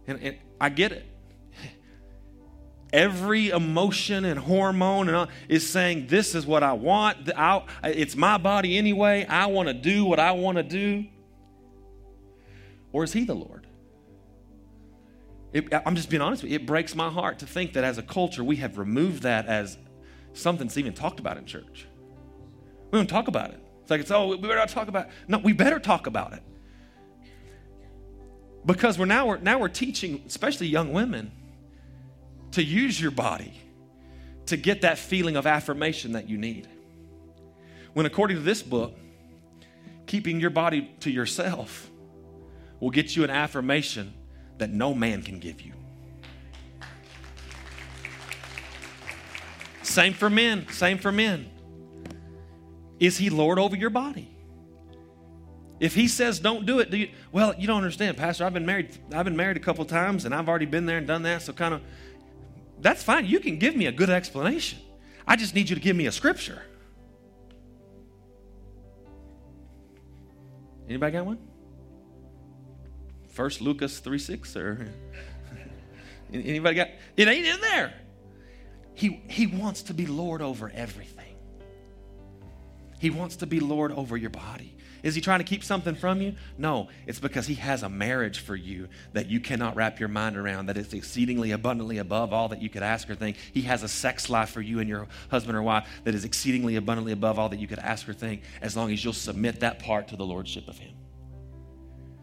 And, 0.06 0.20
and 0.20 0.36
I 0.60 0.68
get 0.68 0.92
it 0.92 1.06
every 2.92 3.50
emotion 3.50 4.24
and 4.24 4.38
hormone 4.38 5.08
and 5.08 5.16
all, 5.16 5.28
is 5.48 5.68
saying, 5.68 6.06
This 6.08 6.34
is 6.34 6.46
what 6.46 6.62
I 6.62 6.72
want. 6.72 7.30
I, 7.36 7.62
it's 7.84 8.16
my 8.16 8.38
body 8.38 8.76
anyway. 8.76 9.26
I 9.28 9.46
want 9.46 9.68
to 9.68 9.74
do 9.74 10.04
what 10.04 10.18
I 10.18 10.32
want 10.32 10.56
to 10.56 10.62
do. 10.62 11.06
Or 12.92 13.04
is 13.04 13.12
He 13.12 13.24
the 13.24 13.34
Lord? 13.34 13.66
It, 15.52 15.72
I'm 15.86 15.94
just 15.94 16.10
being 16.10 16.22
honest 16.22 16.42
with 16.42 16.50
you. 16.50 16.56
It 16.56 16.66
breaks 16.66 16.96
my 16.96 17.08
heart 17.08 17.38
to 17.38 17.46
think 17.46 17.74
that 17.74 17.84
as 17.84 17.98
a 17.98 18.02
culture, 18.02 18.42
we 18.42 18.56
have 18.56 18.78
removed 18.78 19.22
that 19.22 19.46
as 19.46 19.78
something 20.34 20.66
that's 20.66 20.76
even 20.76 20.92
talked 20.92 21.20
about 21.20 21.38
in 21.38 21.46
church. 21.46 21.86
We 22.90 22.98
don't 22.98 23.08
talk 23.08 23.28
about 23.28 23.50
it. 23.50 23.60
It's 23.82 23.90
like, 23.90 24.00
it's, 24.00 24.10
oh, 24.10 24.28
we 24.28 24.36
better 24.36 24.56
not 24.56 24.68
talk 24.68 24.88
about 24.88 25.06
it. 25.06 25.12
No, 25.28 25.38
we 25.38 25.52
better 25.52 25.78
talk 25.78 26.06
about 26.06 26.32
it. 26.32 26.42
Because 28.66 28.98
we're 28.98 29.04
now, 29.04 29.26
we're, 29.26 29.38
now 29.38 29.58
we're 29.58 29.68
teaching, 29.68 30.22
especially 30.26 30.68
young 30.68 30.92
women, 30.92 31.30
to 32.52 32.62
use 32.62 33.00
your 33.00 33.10
body 33.10 33.52
to 34.46 34.56
get 34.56 34.82
that 34.82 34.98
feeling 34.98 35.36
of 35.36 35.46
affirmation 35.46 36.12
that 36.12 36.28
you 36.28 36.38
need. 36.38 36.68
When, 37.92 38.06
according 38.06 38.36
to 38.38 38.42
this 38.42 38.62
book, 38.62 38.96
keeping 40.06 40.40
your 40.40 40.50
body 40.50 40.90
to 41.00 41.10
yourself 41.10 41.90
will 42.80 42.90
get 42.90 43.16
you 43.16 43.24
an 43.24 43.30
affirmation 43.30 44.12
that 44.58 44.70
no 44.70 44.94
man 44.94 45.22
can 45.22 45.38
give 45.38 45.60
you. 45.60 45.72
Same 49.84 50.14
for 50.14 50.30
men. 50.30 50.66
Same 50.68 50.98
for 50.98 51.12
men. 51.12 51.50
Is 52.98 53.18
he 53.18 53.30
Lord 53.30 53.58
over 53.58 53.76
your 53.76 53.90
body? 53.90 54.30
If 55.80 55.94
he 55.94 56.08
says 56.08 56.38
don't 56.38 56.64
do 56.64 56.78
it, 56.78 56.90
do 56.90 56.96
you 56.96 57.10
well, 57.32 57.54
you 57.58 57.66
don't 57.66 57.78
understand, 57.78 58.16
Pastor. 58.16 58.44
I've 58.44 58.54
been 58.54 58.64
married, 58.64 58.96
I've 59.12 59.24
been 59.24 59.36
married 59.36 59.56
a 59.56 59.60
couple 59.60 59.84
times 59.84 60.24
and 60.24 60.34
I've 60.34 60.48
already 60.48 60.66
been 60.66 60.86
there 60.86 60.98
and 60.98 61.06
done 61.06 61.22
that, 61.24 61.42
so 61.42 61.52
kind 61.52 61.74
of 61.74 61.82
that's 62.80 63.02
fine. 63.02 63.26
You 63.26 63.40
can 63.40 63.58
give 63.58 63.76
me 63.76 63.86
a 63.86 63.92
good 63.92 64.10
explanation. 64.10 64.78
I 65.26 65.36
just 65.36 65.54
need 65.54 65.68
you 65.68 65.74
to 65.74 65.82
give 65.82 65.96
me 65.96 66.06
a 66.06 66.12
scripture. 66.12 66.62
Anybody 70.88 71.12
got 71.12 71.26
one? 71.26 71.38
First 73.28 73.60
Lucas 73.60 73.98
3 73.98 74.18
6 74.18 74.56
or 74.56 74.88
anybody 76.32 76.76
got 76.76 76.88
it 77.16 77.28
ain't 77.28 77.46
in 77.46 77.60
there. 77.60 77.94
He 78.94 79.22
he 79.28 79.46
wants 79.46 79.82
to 79.84 79.94
be 79.94 80.06
Lord 80.06 80.42
over 80.42 80.70
everything. 80.74 81.24
He 82.98 83.10
wants 83.10 83.36
to 83.36 83.46
be 83.46 83.60
Lord 83.60 83.92
over 83.92 84.16
your 84.16 84.30
body. 84.30 84.74
Is 85.02 85.14
he 85.14 85.20
trying 85.20 85.40
to 85.40 85.44
keep 85.44 85.62
something 85.62 85.94
from 85.94 86.22
you? 86.22 86.34
No, 86.56 86.88
it's 87.06 87.20
because 87.20 87.46
he 87.46 87.56
has 87.56 87.82
a 87.82 87.90
marriage 87.90 88.38
for 88.38 88.56
you 88.56 88.88
that 89.12 89.26
you 89.26 89.38
cannot 89.38 89.76
wrap 89.76 90.00
your 90.00 90.08
mind 90.08 90.38
around, 90.38 90.66
that 90.66 90.78
is 90.78 90.94
exceedingly 90.94 91.50
abundantly 91.50 91.98
above 91.98 92.32
all 92.32 92.48
that 92.48 92.62
you 92.62 92.70
could 92.70 92.82
ask 92.82 93.10
or 93.10 93.14
think. 93.14 93.36
He 93.52 93.60
has 93.62 93.82
a 93.82 93.88
sex 93.88 94.30
life 94.30 94.48
for 94.48 94.62
you 94.62 94.78
and 94.80 94.88
your 94.88 95.06
husband 95.30 95.58
or 95.58 95.62
wife 95.62 95.86
that 96.04 96.14
is 96.14 96.24
exceedingly 96.24 96.76
abundantly 96.76 97.12
above 97.12 97.38
all 97.38 97.50
that 97.50 97.58
you 97.58 97.66
could 97.66 97.80
ask 97.80 98.08
or 98.08 98.14
think, 98.14 98.40
as 98.62 98.74
long 98.74 98.90
as 98.90 99.04
you'll 99.04 99.12
submit 99.12 99.60
that 99.60 99.78
part 99.78 100.08
to 100.08 100.16
the 100.16 100.24
lordship 100.24 100.66
of 100.68 100.78
him. 100.78 100.94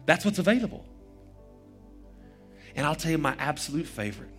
That's 0.04 0.24
what's 0.24 0.40
available. 0.40 0.84
And 2.74 2.84
I'll 2.84 2.96
tell 2.96 3.12
you 3.12 3.18
my 3.18 3.36
absolute 3.38 3.86
favorite 3.86 4.32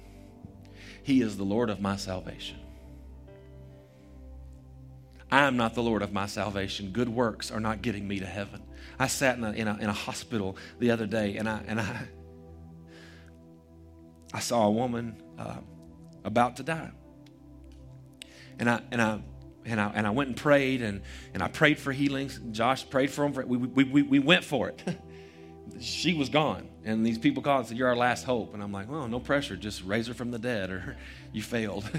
He 1.04 1.22
is 1.22 1.38
the 1.38 1.44
Lord 1.44 1.70
of 1.70 1.80
my 1.80 1.98
salvation. 1.98 2.58
I 5.30 5.44
am 5.44 5.58
not 5.58 5.74
the 5.74 5.84
Lord 5.84 6.02
of 6.02 6.14
my 6.14 6.28
salvation. 6.28 6.92
Good 6.92 7.10
works 7.10 7.52
are 7.52 7.60
not 7.60 7.82
getting 7.82 8.08
me 8.08 8.20
to 8.20 8.26
heaven. 8.26 8.62
I 9.00 9.08
sat 9.08 9.38
in 9.38 9.44
a, 9.44 9.52
in 9.52 9.68
a, 9.68 9.78
in 9.78 9.90
a 9.90 9.94
hospital 9.94 10.58
the 10.80 10.92
other 10.92 11.06
day 11.06 11.38
and 11.38 11.50
I, 11.50 11.62
and 11.68 11.82
I, 11.82 12.08
I 14.34 14.40
saw 14.40 14.68
a 14.68 14.72
woman 14.72 15.22
uh, 15.38 15.58
about 16.24 16.58
to 16.58 16.64
die. 16.64 16.92
And 18.60 18.70
I, 18.70 18.82
and 18.92 19.02
I, 19.02 19.22
and 19.66 19.82
I, 19.82 19.92
and 19.96 20.08
I 20.08 20.12
went 20.12 20.30
and 20.30 20.38
prayed 20.38 20.82
and, 20.82 21.02
and 21.34 21.42
I 21.42 21.48
prayed 21.48 21.80
for 21.80 21.92
healings. 21.92 22.40
Josh 22.52 22.90
prayed 22.90 23.12
for 23.12 23.26
him. 23.26 23.34
We, 23.48 23.58
we, 23.58 23.84
we, 23.84 24.02
we 24.04 24.20
went 24.20 24.44
for 24.44 24.70
it. 24.70 24.84
she 25.80 26.14
was 26.14 26.30
gone. 26.30 26.70
And 26.86 27.06
these 27.06 27.18
people 27.18 27.42
called 27.42 27.60
and 27.60 27.68
said, 27.70 27.78
You're 27.78 27.88
our 27.88 27.96
last 27.96 28.24
hope. 28.26 28.54
And 28.54 28.62
I'm 28.62 28.72
like, 28.72 28.90
Well, 28.90 29.08
no 29.08 29.20
pressure. 29.20 29.56
Just 29.56 29.84
raise 29.84 30.08
her 30.08 30.14
from 30.14 30.32
the 30.32 30.40
dead 30.40 30.70
or 30.70 30.98
you 31.34 31.42
failed. 31.42 31.90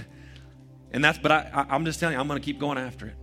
and 0.92 1.02
that's, 1.02 1.18
but 1.18 1.32
I, 1.32 1.50
I, 1.52 1.74
I'm 1.74 1.84
just 1.84 2.00
telling 2.00 2.14
you, 2.14 2.20
I'm 2.20 2.28
going 2.28 2.40
to 2.40 2.44
keep 2.44 2.58
going 2.58 2.78
after 2.78 3.06
it. 3.06 3.16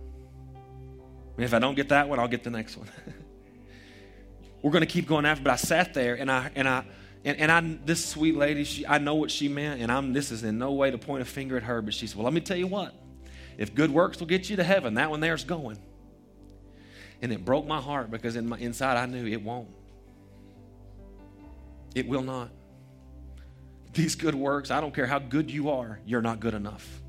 And 1.36 1.44
if 1.44 1.54
I 1.54 1.58
don't 1.58 1.74
get 1.74 1.88
that 1.90 2.08
one, 2.08 2.18
I'll 2.18 2.28
get 2.28 2.44
the 2.44 2.50
next 2.50 2.76
one. 2.76 2.88
We're 4.62 4.70
going 4.70 4.82
to 4.82 4.86
keep 4.86 5.06
going 5.06 5.24
after. 5.24 5.42
But 5.42 5.52
I 5.52 5.56
sat 5.56 5.94
there 5.94 6.14
and 6.14 6.30
I 6.30 6.50
and 6.54 6.68
I 6.68 6.84
and, 7.24 7.38
and 7.38 7.52
I 7.52 7.60
this 7.84 8.04
sweet 8.04 8.36
lady, 8.36 8.64
she 8.64 8.86
I 8.86 8.98
know 8.98 9.14
what 9.14 9.30
she 9.30 9.48
meant, 9.48 9.80
and 9.80 9.90
I'm 9.90 10.12
this 10.12 10.30
is 10.30 10.42
in 10.42 10.58
no 10.58 10.72
way 10.72 10.90
to 10.90 10.98
point 10.98 11.22
a 11.22 11.24
finger 11.24 11.56
at 11.56 11.62
her, 11.64 11.82
but 11.82 11.94
she 11.94 12.06
said, 12.06 12.16
Well, 12.16 12.24
let 12.24 12.34
me 12.34 12.40
tell 12.40 12.56
you 12.56 12.66
what. 12.66 12.94
If 13.58 13.74
good 13.74 13.90
works 13.90 14.18
will 14.18 14.26
get 14.26 14.48
you 14.50 14.56
to 14.56 14.64
heaven, 14.64 14.94
that 14.94 15.10
one 15.10 15.20
there's 15.20 15.44
going. 15.44 15.78
And 17.20 17.32
it 17.32 17.44
broke 17.44 17.66
my 17.66 17.80
heart 17.80 18.10
because 18.10 18.34
in 18.34 18.48
my 18.48 18.58
inside 18.58 18.96
I 18.96 19.06
knew 19.06 19.26
it 19.26 19.42
won't. 19.42 19.68
It 21.94 22.08
will 22.08 22.22
not. 22.22 22.50
These 23.92 24.14
good 24.14 24.34
works, 24.34 24.70
I 24.70 24.80
don't 24.80 24.94
care 24.94 25.06
how 25.06 25.18
good 25.18 25.50
you 25.50 25.70
are, 25.70 26.00
you're 26.06 26.22
not 26.22 26.40
good 26.40 26.54
enough. 26.54 27.02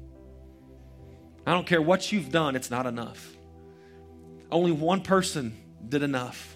I 1.46 1.52
don't 1.52 1.66
care 1.66 1.82
what 1.82 2.12
you've 2.12 2.32
done, 2.32 2.56
it's 2.56 2.70
not 2.70 2.86
enough. 2.86 3.36
Only 4.52 4.72
one 4.72 5.02
person 5.02 5.58
did 5.88 6.04
enough. 6.04 6.56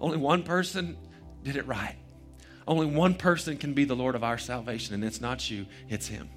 Only 0.00 0.16
one 0.16 0.42
person 0.42 0.96
did 1.44 1.56
it 1.56 1.66
right. 1.66 1.96
Only 2.66 2.86
one 2.86 3.14
person 3.14 3.56
can 3.56 3.74
be 3.74 3.84
the 3.84 3.94
Lord 3.94 4.14
of 4.14 4.24
our 4.24 4.38
salvation, 4.38 4.94
and 4.94 5.04
it's 5.04 5.20
not 5.20 5.50
you, 5.50 5.66
it's 5.88 6.06
Him. 6.06 6.28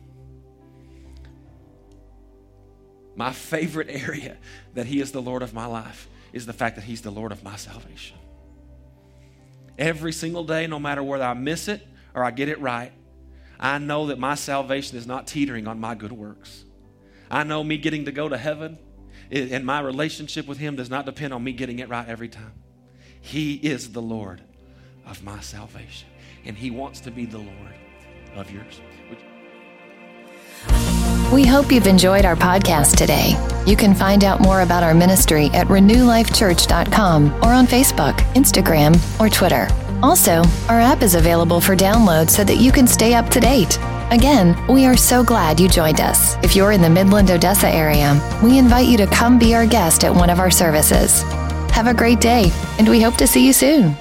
My 3.15 3.31
favorite 3.31 3.87
area 3.89 4.37
that 4.73 4.85
He 4.85 4.99
is 4.99 5.11
the 5.11 5.21
Lord 5.21 5.41
of 5.41 5.53
my 5.53 5.65
life 5.65 6.09
is 6.33 6.45
the 6.45 6.53
fact 6.53 6.75
that 6.75 6.83
He's 6.83 7.01
the 7.01 7.11
Lord 7.11 7.31
of 7.31 7.43
my 7.43 7.55
salvation. 7.55 8.17
Every 9.77 10.13
single 10.13 10.43
day, 10.43 10.67
no 10.67 10.79
matter 10.79 11.03
whether 11.03 11.23
I 11.23 11.33
miss 11.33 11.67
it 11.67 11.85
or 12.13 12.23
I 12.23 12.31
get 12.31 12.49
it 12.49 12.59
right, 12.59 12.91
I 13.59 13.77
know 13.77 14.07
that 14.07 14.19
my 14.19 14.35
salvation 14.35 14.97
is 14.97 15.07
not 15.07 15.27
teetering 15.27 15.67
on 15.67 15.79
my 15.79 15.95
good 15.95 16.11
works. 16.11 16.65
I 17.29 17.43
know 17.43 17.63
me 17.63 17.77
getting 17.77 18.05
to 18.05 18.11
go 18.11 18.29
to 18.29 18.37
heaven 18.37 18.77
and 19.31 19.65
my 19.65 19.79
relationship 19.79 20.47
with 20.47 20.57
Him 20.57 20.75
does 20.75 20.89
not 20.89 21.05
depend 21.05 21.33
on 21.33 21.43
me 21.43 21.51
getting 21.51 21.79
it 21.79 21.89
right 21.89 22.07
every 22.07 22.29
time. 22.29 22.53
He 23.21 23.55
is 23.55 23.91
the 23.91 24.01
Lord 24.01 24.41
of 25.05 25.23
my 25.23 25.39
salvation, 25.39 26.07
and 26.45 26.55
He 26.55 26.69
wants 26.71 26.99
to 27.01 27.11
be 27.11 27.25
the 27.25 27.39
Lord 27.39 27.73
of 28.35 28.51
yours. 28.51 28.81
We 31.31 31.45
hope 31.45 31.71
you've 31.71 31.87
enjoyed 31.87 32.23
our 32.23 32.35
podcast 32.35 32.95
today. 32.97 33.33
You 33.65 33.75
can 33.75 33.93
find 33.95 34.23
out 34.23 34.41
more 34.41 34.61
about 34.61 34.83
our 34.83 34.93
ministry 34.93 35.47
at 35.47 35.67
renewlifechurch.com 35.67 37.33
or 37.43 37.51
on 37.51 37.65
Facebook, 37.65 38.15
Instagram, 38.35 38.95
or 39.19 39.27
Twitter. 39.29 39.67
Also, 40.03 40.43
our 40.69 40.79
app 40.79 41.01
is 41.01 41.15
available 41.15 41.59
for 41.59 41.75
download 41.75 42.29
so 42.29 42.43
that 42.43 42.57
you 42.57 42.71
can 42.71 42.85
stay 42.85 43.15
up 43.15 43.29
to 43.29 43.39
date. 43.39 43.77
Again, 44.11 44.55
we 44.67 44.85
are 44.85 44.95
so 44.95 45.23
glad 45.23 45.59
you 45.59 45.67
joined 45.67 45.99
us. 45.99 46.35
If 46.43 46.55
you're 46.55 46.71
in 46.73 46.81
the 46.81 46.89
Midland, 46.89 47.31
Odessa 47.31 47.69
area, 47.69 48.13
we 48.43 48.59
invite 48.59 48.87
you 48.87 48.97
to 48.97 49.07
come 49.07 49.39
be 49.39 49.55
our 49.55 49.65
guest 49.65 50.03
at 50.03 50.13
one 50.13 50.29
of 50.29 50.39
our 50.39 50.51
services. 50.51 51.23
Have 51.71 51.87
a 51.87 51.93
great 51.93 52.21
day, 52.21 52.51
and 52.77 52.87
we 52.87 53.01
hope 53.01 53.15
to 53.15 53.27
see 53.27 53.45
you 53.45 53.51
soon. 53.51 53.97